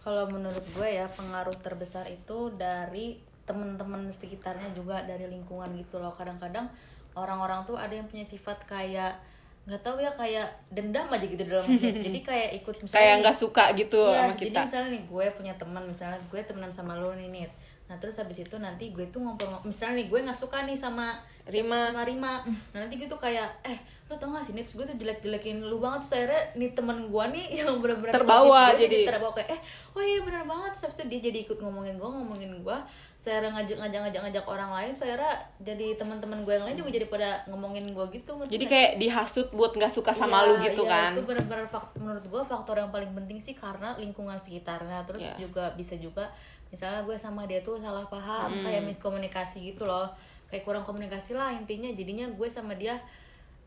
kalau 0.00 0.24
menurut 0.24 0.64
gue 0.72 0.88
ya 0.88 1.12
pengaruh 1.12 1.52
terbesar 1.60 2.08
itu 2.08 2.48
dari 2.56 3.20
teman-teman 3.44 4.08
sekitarnya 4.08 4.72
juga 4.72 5.04
dari 5.04 5.28
lingkungan 5.28 5.68
gitu 5.76 6.00
loh 6.00 6.16
kadang-kadang 6.16 6.72
orang-orang 7.12 7.62
tuh 7.62 7.74
ada 7.74 7.90
yang 7.90 8.04
punya 8.04 8.24
sifat 8.24 8.62
kayak 8.64 9.14
nggak 9.62 9.80
tahu 9.80 9.98
ya 9.98 10.10
kayak 10.12 10.44
dendam 10.68 11.06
aja 11.06 11.22
gitu 11.22 11.42
dalam 11.42 11.62
hidup 11.64 11.94
jadi 12.02 12.18
kayak 12.20 12.48
ikut 12.58 12.76
misalnya 12.78 12.96
Kayak 12.96 13.12
nih- 13.12 13.22
nggak 13.22 13.36
suka 13.36 13.64
gitu 13.74 14.02
Iya, 14.02 14.16
sama 14.16 14.32
jadi 14.32 14.42
kita. 14.46 14.60
misalnya 14.62 14.88
nih 14.90 15.02
gue 15.04 15.24
punya 15.32 15.54
teman 15.54 15.82
misalnya 15.84 16.18
gue 16.22 16.40
temenan 16.40 16.70
sama 16.70 16.92
lo 16.94 17.12
nih 17.12 17.28
Nit. 17.28 17.52
nah 17.84 17.96
terus 17.96 18.16
habis 18.16 18.38
itu 18.38 18.56
nanti 18.56 18.88
gue 18.88 19.04
tuh 19.06 19.18
ngobrol 19.18 19.50
misalnya 19.62 19.98
nih 19.98 20.06
gue 20.06 20.18
nggak 20.22 20.38
suka 20.38 20.62
nih 20.62 20.74
sama 20.74 21.18
Rima. 21.44 21.90
sama 21.90 22.02
Rima 22.02 22.32
nah 22.70 22.78
nanti 22.80 22.94
gue 22.96 23.06
tuh 23.06 23.18
kayak 23.18 23.50
eh 23.62 23.78
lo 24.06 24.16
tau 24.16 24.26
gak 24.28 24.42
sih 24.42 24.50
Terus 24.52 24.74
gue 24.74 24.84
tuh 24.84 24.96
jelek-jelekin 24.96 25.58
lu 25.60 25.78
banget 25.78 26.02
terus 26.02 26.14
akhirnya 26.16 26.42
nih 26.56 26.70
temen 26.72 26.98
gue 27.04 27.24
nih 27.30 27.46
yang 27.60 27.78
bener-bener 27.78 28.10
Terbawa 28.12 28.70
sohib 28.70 28.74
gue 28.76 28.82
jadi. 28.88 28.98
terbawa 29.08 29.32
kayak 29.32 29.50
eh 29.50 29.60
oh 29.92 30.02
iya 30.02 30.18
bener 30.20 30.42
banget 30.44 30.70
terus 30.72 30.82
habis 30.84 30.96
itu 30.96 31.04
dia 31.08 31.20
jadi 31.24 31.38
ikut 31.44 31.58
ngomongin 31.60 31.94
gue 31.94 32.08
ngomongin 32.08 32.50
gue 32.56 32.78
saya 33.20 33.44
ngajak 33.52 33.76
ngajak 33.76 34.00
ngajak 34.00 34.20
ngajak 34.24 34.44
orang 34.48 34.72
lain 34.72 34.92
saya 34.96 35.12
jadi 35.60 35.92
teman-teman 36.00 36.40
gue 36.40 36.56
yang 36.56 36.64
lain 36.64 36.80
juga 36.80 36.88
jadi 36.88 37.04
pada 37.04 37.44
ngomongin 37.52 37.92
gue 37.92 38.06
gitu 38.16 38.32
ngerti 38.32 38.56
Jadi 38.56 38.64
kayak 38.64 38.90
dihasut 38.96 39.52
buat 39.52 39.76
nggak 39.76 39.92
suka 39.92 40.16
sama 40.16 40.40
Iya, 40.40 40.48
lu 40.48 40.54
gitu 40.64 40.82
iya, 40.88 40.90
kan. 40.90 41.12
itu 41.12 41.22
benar-benar 41.28 41.68
menurut 42.00 42.24
gue 42.24 42.42
faktor 42.48 42.80
yang 42.80 42.88
paling 42.88 43.12
penting 43.12 43.36
sih 43.44 43.52
karena 43.52 43.92
lingkungan 44.00 44.40
sekitarnya 44.40 45.04
terus 45.04 45.20
Iya. 45.20 45.36
juga 45.36 45.68
bisa 45.76 46.00
juga 46.00 46.32
misalnya 46.72 47.04
gue 47.04 47.16
sama 47.20 47.44
dia 47.44 47.60
tuh 47.60 47.76
salah 47.76 48.08
paham 48.08 48.64
kayak 48.64 48.88
miskomunikasi 48.88 49.76
gitu 49.76 49.84
loh 49.84 50.08
kayak 50.48 50.64
kurang 50.64 50.88
komunikasi 50.88 51.36
lah 51.36 51.52
intinya 51.52 51.92
jadinya 51.92 52.24
gue 52.32 52.48
sama 52.48 52.72
dia 52.72 52.96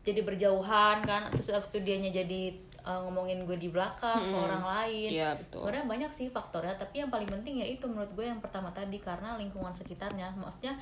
jadi 0.02 0.18
berjauhan 0.26 0.98
kan 1.06 1.30
terus 1.30 1.54
abis 1.54 1.70
itu 1.70 1.78
dianya 1.80 2.10
jadi 2.10 2.58
uh, 2.84 3.00
ngomongin 3.08 3.48
gue 3.48 3.56
di 3.56 3.72
belakang 3.72 4.20
ke 4.30 4.36
orang 4.36 4.64
lain. 4.64 5.10
Iya, 5.10 5.30
betul. 5.40 5.64
sebenarnya 5.64 5.86
banyak 5.88 6.10
sih 6.12 6.28
faktornya 6.28 6.76
tapi 6.76 7.00
yang 7.00 7.10
paling 7.10 7.26
penting 7.26 7.64
ya 7.64 7.66
itu 7.66 7.88
menurut 7.88 8.12
gue 8.12 8.28
yang 8.28 8.38
pertama 8.44 8.68
tadi 8.70 9.00
karena 9.00 9.40
lingkungan 9.40 9.72
sekitarnya. 9.72 10.36
Maksudnya 10.36 10.76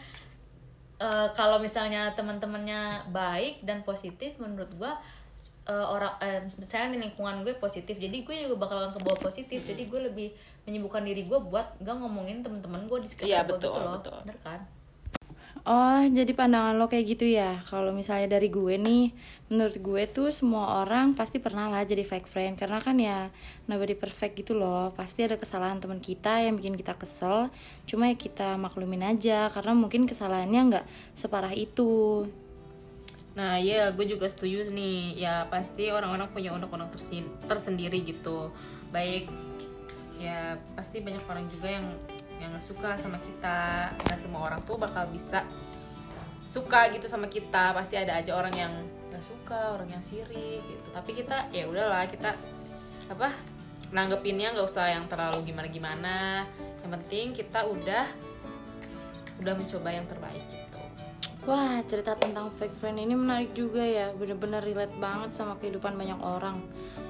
eh, 0.98 1.28
kalau 1.38 1.62
misalnya 1.62 2.10
teman-temannya 2.18 3.10
baik 3.14 3.62
dan 3.62 3.86
positif 3.86 4.34
menurut 4.42 4.70
gue 4.74 4.92
eh, 5.70 5.86
orang 5.86 6.14
eh, 6.22 6.42
misalnya 6.58 6.94
di 6.94 6.98
lingkungan 7.06 7.46
gue 7.46 7.54
positif 7.58 7.98
jadi 7.98 8.14
gue 8.22 8.34
juga 8.50 8.66
bakalan 8.66 8.90
ke 8.90 9.00
bawah 9.00 9.20
positif. 9.22 9.62
Jadi 9.62 9.86
gue 9.86 10.00
lebih 10.10 10.28
menyibukkan 10.66 11.02
diri 11.02 11.26
gue 11.26 11.38
buat 11.38 11.78
gak 11.82 11.96
ngomongin 11.98 12.42
teman-teman 12.42 12.86
gue 12.86 12.98
di 13.02 13.08
sekitar 13.10 13.30
Iya, 13.30 13.40
gue 13.46 13.58
betul, 13.58 13.74
gitu 13.74 13.80
loh. 13.82 13.94
betul. 13.98 14.18
bener 14.26 14.38
kan 14.42 14.60
Oh, 15.62 16.02
jadi 16.02 16.34
pandangan 16.34 16.74
lo 16.74 16.90
kayak 16.90 17.06
gitu 17.14 17.22
ya. 17.22 17.62
Kalau 17.70 17.94
misalnya 17.94 18.34
dari 18.34 18.50
gue 18.50 18.74
nih, 18.82 19.14
menurut 19.46 19.78
gue 19.78 20.02
tuh 20.10 20.34
semua 20.34 20.82
orang 20.82 21.14
pasti 21.14 21.38
pernah 21.38 21.70
lah 21.70 21.86
jadi 21.86 22.02
fake 22.02 22.26
friend 22.26 22.58
karena 22.58 22.82
kan 22.82 22.98
ya 22.98 23.30
nobody 23.70 23.94
perfect 23.94 24.42
gitu 24.42 24.58
loh. 24.58 24.90
Pasti 24.98 25.22
ada 25.22 25.38
kesalahan 25.38 25.78
teman 25.78 26.02
kita 26.02 26.42
yang 26.42 26.58
bikin 26.58 26.74
kita 26.74 26.98
kesel. 26.98 27.46
Cuma 27.86 28.10
ya 28.10 28.18
kita 28.18 28.58
maklumin 28.58 29.06
aja 29.06 29.46
karena 29.54 29.70
mungkin 29.78 30.02
kesalahannya 30.10 30.60
nggak 30.66 30.86
separah 31.14 31.54
itu. 31.54 32.26
Nah, 33.38 33.54
iya, 33.62 33.94
gue 33.94 34.04
juga 34.04 34.26
setuju 34.26 34.66
nih. 34.66 35.14
Ya, 35.14 35.46
pasti 35.46 35.94
orang-orang 35.94 36.26
punya 36.34 36.58
tersin- 36.90 37.30
tersendiri 37.46 38.02
gitu. 38.02 38.50
Baik, 38.90 39.30
ya 40.18 40.58
pasti 40.74 40.98
banyak 40.98 41.22
orang 41.30 41.46
juga 41.46 41.68
yang 41.70 41.86
yang 42.42 42.50
gak 42.58 42.66
suka 42.66 42.90
sama 42.98 43.22
kita. 43.22 43.94
Nggak 43.94 44.18
semua 44.18 44.40
orang 44.50 44.60
tuh 44.66 44.74
bakal 44.74 45.06
bisa 45.14 45.46
suka 46.50 46.90
gitu 46.90 47.06
sama 47.06 47.30
kita. 47.30 47.70
Pasti 47.70 47.94
ada 47.94 48.18
aja 48.18 48.34
orang 48.34 48.54
yang 48.58 48.72
gak 49.14 49.22
suka, 49.22 49.78
orang 49.78 49.88
yang 49.94 50.02
sirik 50.02 50.60
gitu. 50.66 50.88
Tapi 50.90 51.14
kita 51.14 51.48
ya 51.54 51.70
udahlah, 51.70 52.10
kita 52.10 52.34
apa 53.06 53.30
nanggepinnya 53.92 54.56
nggak 54.56 54.66
usah 54.66 54.88
yang 54.90 55.06
terlalu 55.06 55.46
gimana-gimana. 55.46 56.48
Yang 56.82 56.90
penting 56.98 57.26
kita 57.36 57.60
udah 57.68 58.04
udah 59.38 59.54
mencoba 59.54 59.88
yang 59.94 60.06
terbaik 60.10 60.44
gitu. 60.50 60.80
Wah, 61.42 61.82
cerita 61.90 62.14
tentang 62.14 62.54
fake 62.54 62.78
friend 62.78 63.02
ini 63.02 63.18
menarik 63.18 63.50
juga 63.50 63.82
ya. 63.82 64.14
Bener-bener 64.14 64.62
relate 64.62 64.94
banget 65.02 65.34
sama 65.34 65.58
kehidupan 65.58 65.98
banyak 65.98 66.20
orang. 66.22 66.62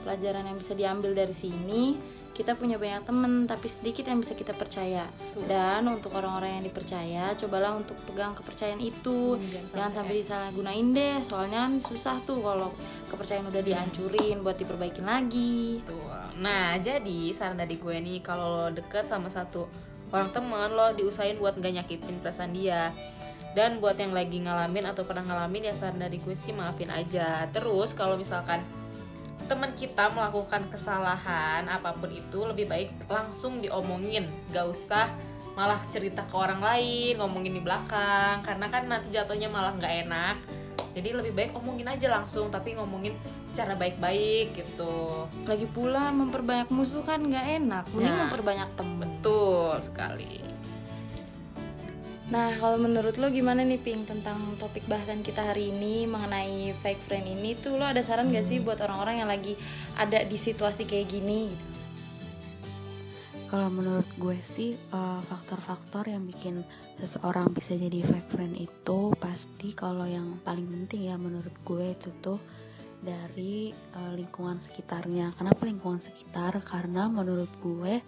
Pelajaran 0.02 0.44
yang 0.46 0.58
bisa 0.58 0.74
diambil 0.74 1.14
dari 1.14 1.34
sini, 1.34 1.96
kita 2.32 2.56
punya 2.56 2.80
banyak 2.80 3.04
temen, 3.04 3.44
tapi 3.44 3.68
sedikit 3.68 4.08
yang 4.08 4.24
bisa 4.24 4.32
kita 4.32 4.56
percaya. 4.56 5.04
Dan 5.44 5.84
untuk 5.84 6.16
orang-orang 6.16 6.58
yang 6.60 6.64
dipercaya, 6.64 7.36
cobalah 7.36 7.76
untuk 7.76 7.92
pegang 8.08 8.32
kepercayaan 8.32 8.80
itu. 8.80 9.36
Hmm, 9.36 9.48
jangan 9.52 9.68
jangan 9.68 9.90
sampai 9.92 10.00
sampai 10.00 10.14
disalahgunain 10.24 10.86
deh. 10.96 11.16
Soalnya 11.28 11.58
kan 11.68 11.72
susah 11.76 12.16
tuh 12.24 12.40
kalau 12.40 12.72
kepercayaan 13.12 13.52
udah 13.52 13.62
dihancurin 13.62 14.40
buat 14.40 14.56
diperbaikin 14.56 15.04
lagi. 15.04 15.84
Betul. 15.84 16.08
Nah, 16.40 16.80
jadi 16.80 17.20
saran 17.36 17.60
dari 17.60 17.76
gue 17.76 17.96
nih 18.00 18.24
kalau 18.24 18.64
lo 18.64 18.68
deket 18.72 19.04
sama 19.04 19.28
satu 19.28 19.68
orang 20.12 20.32
temen 20.32 20.72
lo 20.72 20.92
diusahain 20.96 21.36
buat 21.36 21.60
gak 21.60 21.84
nyakitin 21.84 22.16
perasaan 22.24 22.56
dia. 22.56 22.96
Dan 23.52 23.84
buat 23.84 24.00
yang 24.00 24.16
lagi 24.16 24.40
ngalamin 24.40 24.88
atau 24.88 25.04
pernah 25.04 25.20
ngalamin 25.20 25.68
ya 25.68 25.76
saran 25.76 26.00
dari 26.00 26.16
gue 26.16 26.32
sih 26.32 26.56
maafin 26.56 26.88
aja. 26.88 27.44
Terus 27.52 27.92
kalau 27.92 28.16
misalkan 28.16 28.64
teman 29.52 29.76
kita 29.76 30.08
melakukan 30.16 30.64
kesalahan 30.72 31.68
apa 31.68 31.92
pun 31.92 32.08
itu 32.08 32.40
lebih 32.48 32.72
baik 32.72 33.04
langsung 33.04 33.60
diomongin, 33.60 34.24
gak 34.48 34.64
usah 34.72 35.12
malah 35.52 35.76
cerita 35.92 36.24
ke 36.24 36.32
orang 36.32 36.64
lain, 36.64 37.20
ngomongin 37.20 37.52
di 37.52 37.60
belakang 37.60 38.40
karena 38.40 38.72
kan 38.72 38.88
nanti 38.88 39.12
jatuhnya 39.12 39.52
malah 39.52 39.76
nggak 39.76 40.08
enak. 40.08 40.36
Jadi 40.96 41.08
lebih 41.12 41.32
baik 41.36 41.52
omongin 41.56 41.88
aja 41.88 42.08
langsung 42.08 42.48
tapi 42.48 42.72
ngomongin 42.76 43.12
secara 43.44 43.76
baik-baik 43.76 44.56
gitu. 44.56 45.28
Lagi 45.44 45.68
pula 45.68 46.08
memperbanyak 46.08 46.72
musuh 46.72 47.04
kan 47.04 47.20
nggak 47.20 47.64
enak. 47.64 47.84
Mending 47.92 48.12
Nah. 48.12 48.20
memperbanyak 48.28 48.68
temen. 48.76 48.96
Betul 49.20 49.76
sekali. 49.80 50.51
Nah, 52.32 52.48
kalau 52.56 52.80
menurut 52.80 53.20
lo 53.20 53.28
gimana 53.28 53.60
nih 53.60 53.76
Ping 53.76 54.08
tentang 54.08 54.56
topik 54.56 54.88
bahasan 54.88 55.20
kita 55.20 55.52
hari 55.52 55.68
ini 55.68 56.08
mengenai 56.08 56.72
fake 56.80 57.04
friend 57.04 57.28
ini 57.28 57.52
tuh 57.60 57.76
lo 57.76 57.84
ada 57.84 58.00
saran 58.00 58.32
gak 58.32 58.48
sih 58.48 58.56
buat 58.56 58.80
orang-orang 58.80 59.20
yang 59.20 59.28
lagi 59.28 59.52
ada 60.00 60.24
di 60.24 60.40
situasi 60.40 60.88
kayak 60.88 61.12
gini 61.12 61.52
gitu? 61.52 61.66
Kalau 63.52 63.68
menurut 63.68 64.08
gue 64.16 64.40
sih 64.56 64.80
eh, 64.80 65.20
faktor-faktor 65.28 66.08
yang 66.08 66.24
bikin 66.24 66.64
seseorang 67.04 67.52
bisa 67.52 67.76
jadi 67.76 68.00
fake 68.00 68.32
friend 68.32 68.56
itu 68.56 69.12
pasti 69.20 69.76
kalau 69.76 70.08
yang 70.08 70.40
paling 70.40 70.64
penting 70.64 71.12
ya 71.12 71.20
menurut 71.20 71.52
gue 71.68 71.92
itu 71.92 72.08
tuh 72.24 72.40
dari 73.04 73.76
eh, 73.76 74.12
lingkungan 74.16 74.56
sekitarnya. 74.72 75.36
Kenapa 75.36 75.68
lingkungan 75.68 76.00
sekitar? 76.00 76.56
Karena 76.64 77.12
menurut 77.12 77.52
gue 77.60 78.00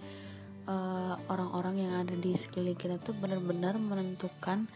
eh, 0.65 1.15
orang-orang 1.29 1.75
yang 1.81 1.93
ada 2.05 2.15
di 2.17 2.37
sekeliling 2.41 2.79
kita 2.79 2.97
tuh 3.03 3.15
benar-benar 3.17 3.77
menentukan 3.77 4.69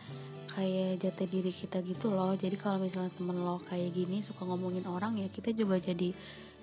kayak 0.53 1.03
jati 1.05 1.25
diri 1.31 1.53
kita 1.55 1.81
gitu 1.87 2.11
loh. 2.11 2.35
Jadi 2.35 2.57
kalau 2.59 2.83
misalnya 2.83 3.15
temen 3.15 3.39
lo 3.41 3.63
kayak 3.69 3.95
gini 3.95 4.27
suka 4.27 4.43
ngomongin 4.45 4.85
orang 4.91 5.17
ya 5.21 5.31
kita 5.31 5.55
juga 5.55 5.79
jadi 5.79 6.11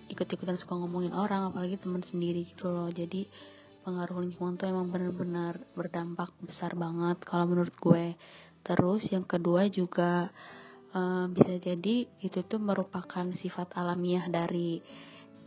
ikut-ikutan 0.09 0.57
suka 0.61 0.77
ngomongin 0.77 1.13
orang 1.17 1.49
apalagi 1.49 1.81
teman 1.81 2.05
sendiri 2.05 2.45
gitu 2.45 2.69
loh 2.69 2.89
jadi 2.93 3.25
pengaruh 3.85 4.21
lingkungan 4.21 4.57
tuh 4.57 4.69
emang 4.69 4.89
benar-benar 4.89 5.61
berdampak 5.73 6.29
besar 6.41 6.77
banget 6.77 7.17
kalau 7.25 7.49
menurut 7.49 7.73
gue 7.81 8.13
terus 8.65 9.01
yang 9.09 9.25
kedua 9.25 9.69
juga 9.69 10.29
uh, 10.93 11.25
bisa 11.29 11.57
jadi 11.57 12.05
itu 12.21 12.39
tuh 12.45 12.61
merupakan 12.61 13.25
sifat 13.41 13.77
alamiah 13.77 14.25
dari 14.29 14.81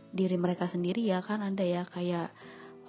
diri 0.09 0.35
mereka 0.39 0.67
sendiri 0.71 1.03
ya 1.03 1.23
kan 1.23 1.43
ada 1.43 1.63
ya 1.63 1.83
kayak 1.87 2.31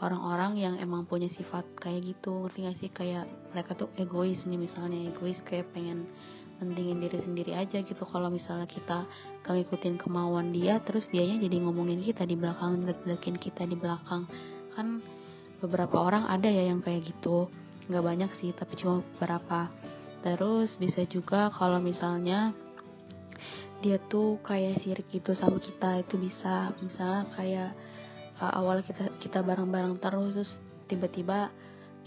orang-orang 0.00 0.56
yang 0.56 0.74
emang 0.80 1.04
punya 1.04 1.28
sifat 1.36 1.64
kayak 1.76 2.16
gitu 2.16 2.48
ngerti 2.48 2.58
gak 2.64 2.76
sih? 2.80 2.90
Kayak 2.90 3.24
mereka 3.52 3.76
tuh 3.76 3.88
egois 4.00 4.40
nih 4.48 4.58
misalnya 4.58 4.98
egois 5.12 5.36
kayak 5.44 5.68
pengen 5.76 6.08
pentingin 6.60 7.00
diri 7.00 7.18
sendiri 7.20 7.52
aja 7.56 7.80
gitu. 7.84 8.02
Kalau 8.04 8.28
misalnya 8.32 8.68
kita 8.68 9.04
gak 9.44 9.54
ngikutin 9.54 9.96
kemauan 10.00 10.52
dia 10.52 10.80
terus 10.84 11.04
dianya 11.12 11.40
jadi 11.40 11.56
ngomongin 11.64 12.00
kita 12.00 12.24
di 12.24 12.36
belakang 12.36 12.84
jelek 12.84 13.40
kita 13.40 13.68
di 13.68 13.76
belakang. 13.76 14.24
Kan 14.76 15.04
beberapa 15.60 16.00
orang 16.00 16.24
ada 16.28 16.48
ya 16.48 16.68
yang 16.72 16.80
kayak 16.80 17.04
gitu. 17.04 17.52
Nggak 17.90 18.04
banyak 18.04 18.30
sih 18.40 18.50
tapi 18.56 18.80
cuma 18.80 19.04
beberapa. 19.16 19.68
Terus 20.20 20.72
bisa 20.76 21.04
juga 21.08 21.52
kalau 21.52 21.80
misalnya 21.80 22.52
dia 23.80 23.96
tuh 24.12 24.36
kayak 24.44 24.84
sirik 24.84 25.08
gitu 25.08 25.32
sama 25.36 25.56
kita 25.56 26.04
itu 26.04 26.14
bisa. 26.20 26.72
Misalnya 26.84 27.24
kayak 27.32 27.70
uh, 28.40 28.52
awal 28.56 28.80
kita 28.82 29.12
kita 29.20 29.44
bareng-bareng 29.44 30.00
terus 30.00 30.32
terus 30.34 30.52
tiba-tiba 30.88 31.52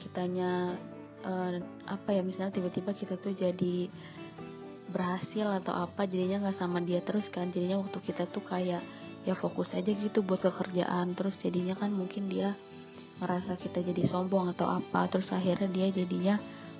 kitanya 0.02 0.76
uh, 1.24 1.62
apa 1.88 2.10
ya 2.12 2.22
misalnya 2.26 2.58
tiba-tiba 2.60 2.92
kita 2.92 3.16
tuh 3.16 3.32
jadi 3.32 3.88
berhasil 4.94 5.50
atau 5.64 5.74
apa 5.74 6.06
jadinya 6.06 6.48
nggak 6.48 6.60
sama 6.62 6.78
dia 6.84 7.02
terus 7.02 7.26
kan. 7.34 7.50
Jadinya 7.50 7.82
waktu 7.82 7.98
kita 8.04 8.30
tuh 8.30 8.46
kayak 8.46 8.86
ya 9.24 9.34
fokus 9.34 9.72
aja 9.74 9.90
gitu 9.90 10.22
buat 10.22 10.46
kekerjaan. 10.46 11.18
Terus 11.18 11.34
jadinya 11.42 11.74
kan 11.74 11.90
mungkin 11.90 12.30
dia 12.30 12.54
merasa 13.18 13.58
kita 13.58 13.82
jadi 13.82 14.06
sombong 14.06 14.54
atau 14.54 14.70
apa. 14.70 15.10
Terus 15.10 15.34
akhirnya 15.34 15.70
dia 15.74 15.88
jadinya 15.90 16.36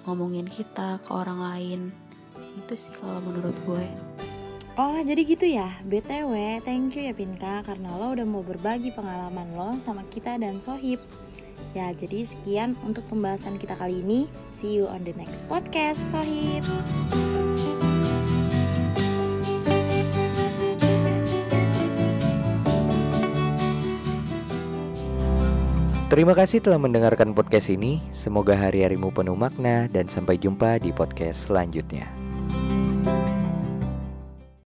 ngomongin 0.06 0.46
kita 0.46 1.02
ke 1.02 1.10
orang 1.10 1.40
lain. 1.42 1.82
Itu 2.60 2.78
sih 2.78 2.92
kalau 3.02 3.18
menurut 3.26 3.58
gue 3.66 3.86
Oh 4.74 4.98
jadi 5.06 5.22
gitu 5.22 5.46
ya 5.46 5.70
BTW 5.86 6.58
thank 6.66 6.98
you 6.98 7.06
ya 7.06 7.14
Pinka 7.14 7.62
Karena 7.62 7.94
lo 7.94 8.18
udah 8.18 8.26
mau 8.26 8.42
berbagi 8.42 8.90
pengalaman 8.90 9.54
lo 9.54 9.78
sama 9.78 10.02
kita 10.10 10.42
dan 10.42 10.58
Sohib 10.58 10.98
Ya 11.78 11.94
jadi 11.94 12.26
sekian 12.26 12.74
untuk 12.82 13.06
pembahasan 13.06 13.62
kita 13.62 13.78
kali 13.78 14.02
ini 14.02 14.26
See 14.50 14.74
you 14.74 14.90
on 14.90 15.06
the 15.06 15.14
next 15.14 15.46
podcast 15.46 16.02
Sohib 16.10 16.66
Terima 26.10 26.38
kasih 26.38 26.62
telah 26.62 26.78
mendengarkan 26.78 27.34
podcast 27.34 27.74
ini. 27.74 27.98
Semoga 28.14 28.54
hari-harimu 28.54 29.10
penuh 29.10 29.34
makna 29.34 29.90
dan 29.90 30.06
sampai 30.06 30.38
jumpa 30.38 30.78
di 30.78 30.94
podcast 30.94 31.50
selanjutnya. 31.50 32.23